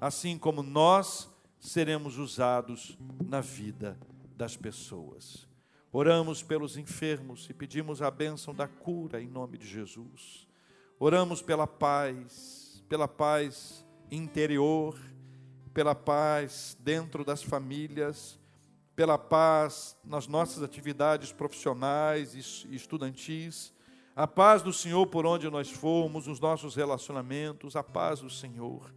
assim 0.00 0.38
como 0.38 0.62
nós 0.62 1.28
seremos 1.60 2.18
usados 2.18 2.96
na 3.24 3.40
vida 3.40 3.98
das 4.36 4.56
pessoas. 4.56 5.46
Oramos 5.92 6.42
pelos 6.42 6.76
enfermos 6.76 7.48
e 7.48 7.54
pedimos 7.54 8.02
a 8.02 8.10
bênção 8.10 8.54
da 8.54 8.68
cura 8.68 9.20
em 9.20 9.26
nome 9.26 9.56
de 9.56 9.66
Jesus. 9.66 10.46
Oramos 10.98 11.40
pela 11.40 11.66
paz, 11.66 12.84
pela 12.88 13.08
paz 13.08 13.86
interior, 14.10 14.98
pela 15.72 15.94
paz 15.94 16.76
dentro 16.80 17.24
das 17.24 17.42
famílias, 17.42 18.38
pela 18.94 19.16
paz 19.16 19.96
nas 20.04 20.26
nossas 20.26 20.62
atividades 20.62 21.32
profissionais 21.32 22.34
e 22.34 22.74
estudantis, 22.74 23.72
a 24.18 24.26
paz 24.26 24.62
do 24.62 24.72
Senhor 24.72 25.06
por 25.06 25.24
onde 25.24 25.48
nós 25.48 25.70
formos, 25.70 26.26
os 26.26 26.40
nossos 26.40 26.74
relacionamentos, 26.74 27.76
a 27.76 27.84
paz 27.84 28.18
do 28.18 28.28
Senhor. 28.28 28.92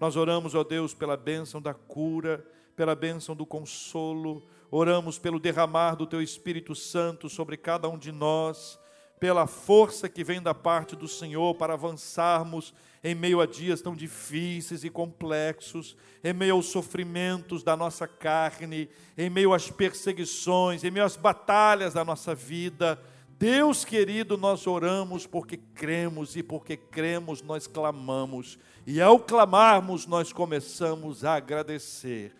Nós 0.00 0.16
oramos, 0.16 0.56
ó 0.56 0.64
Deus, 0.64 0.92
pela 0.92 1.16
bênção 1.16 1.62
da 1.62 1.72
cura, 1.72 2.44
pela 2.74 2.96
bênção 2.96 3.36
do 3.36 3.46
consolo, 3.46 4.42
oramos 4.68 5.20
pelo 5.20 5.38
derramar 5.38 5.94
do 5.94 6.04
Teu 6.04 6.20
Espírito 6.20 6.74
Santo 6.74 7.28
sobre 7.28 7.56
cada 7.56 7.88
um 7.88 7.96
de 7.96 8.10
nós, 8.10 8.76
pela 9.20 9.46
força 9.46 10.08
que 10.08 10.24
vem 10.24 10.42
da 10.42 10.52
parte 10.52 10.96
do 10.96 11.06
Senhor 11.06 11.54
para 11.54 11.74
avançarmos 11.74 12.74
em 13.04 13.14
meio 13.14 13.40
a 13.40 13.46
dias 13.46 13.80
tão 13.80 13.94
difíceis 13.94 14.82
e 14.82 14.90
complexos, 14.90 15.96
em 16.24 16.32
meio 16.32 16.54
aos 16.54 16.66
sofrimentos 16.66 17.62
da 17.62 17.76
nossa 17.76 18.08
carne, 18.08 18.88
em 19.16 19.30
meio 19.30 19.54
às 19.54 19.70
perseguições, 19.70 20.82
em 20.82 20.90
meio 20.90 21.06
às 21.06 21.14
batalhas 21.14 21.94
da 21.94 22.04
nossa 22.04 22.34
vida. 22.34 23.00
Deus 23.38 23.84
querido, 23.84 24.36
nós 24.36 24.66
oramos 24.66 25.26
porque 25.26 25.56
cremos 25.56 26.36
e 26.36 26.42
porque 26.42 26.76
cremos 26.76 27.42
nós 27.42 27.66
clamamos, 27.66 28.58
e 28.86 29.00
ao 29.00 29.18
clamarmos 29.18 30.06
nós 30.06 30.32
começamos 30.32 31.24
a 31.24 31.34
agradecer, 31.34 32.34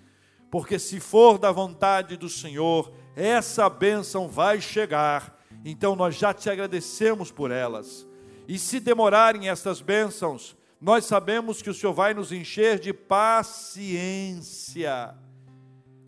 porque 0.51 0.78
se 0.78 1.01
for 1.01 1.38
da 1.38 1.53
vontade 1.53 2.16
do 2.16 2.28
Senhor, 2.28 2.92
essa 3.14 3.68
bênção 3.68 4.28
vai 4.28 4.61
chegar 4.61 5.36
então 5.68 5.97
nós 5.97 6.14
já 6.14 6.32
te 6.32 6.49
agradecemos 6.49 7.32
por 7.32 7.51
elas. 7.51 8.07
E 8.47 8.57
se 8.57 8.78
demorarem 8.78 9.49
estas 9.49 9.80
bênçãos, 9.80 10.57
nós 10.80 11.05
sabemos 11.05 11.61
que 11.61 11.68
o 11.68 11.74
Senhor 11.74 11.92
vai 11.92 12.14
nos 12.14 12.30
encher 12.30 12.78
de 12.78 12.92
paciência. 12.92 13.92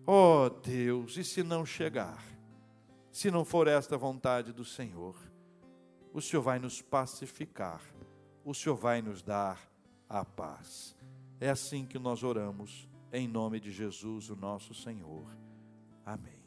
Oh 0.07 0.49
Deus, 0.49 1.17
e 1.17 1.25
se 1.25 1.43
não 1.43 1.65
chegar? 1.65 2.28
Se 3.19 3.29
não 3.29 3.43
for 3.43 3.67
esta 3.67 3.97
vontade 3.97 4.53
do 4.53 4.63
Senhor, 4.63 5.13
o 6.13 6.21
Senhor 6.21 6.41
vai 6.41 6.57
nos 6.57 6.81
pacificar, 6.81 7.81
o 8.45 8.53
Senhor 8.53 8.77
vai 8.77 9.01
nos 9.01 9.21
dar 9.21 9.59
a 10.07 10.23
paz. 10.23 10.95
É 11.37 11.49
assim 11.49 11.85
que 11.85 11.99
nós 11.99 12.23
oramos, 12.23 12.87
em 13.11 13.27
nome 13.27 13.59
de 13.59 13.73
Jesus, 13.73 14.29
o 14.29 14.37
nosso 14.37 14.73
Senhor. 14.73 15.25
Amém. 16.05 16.38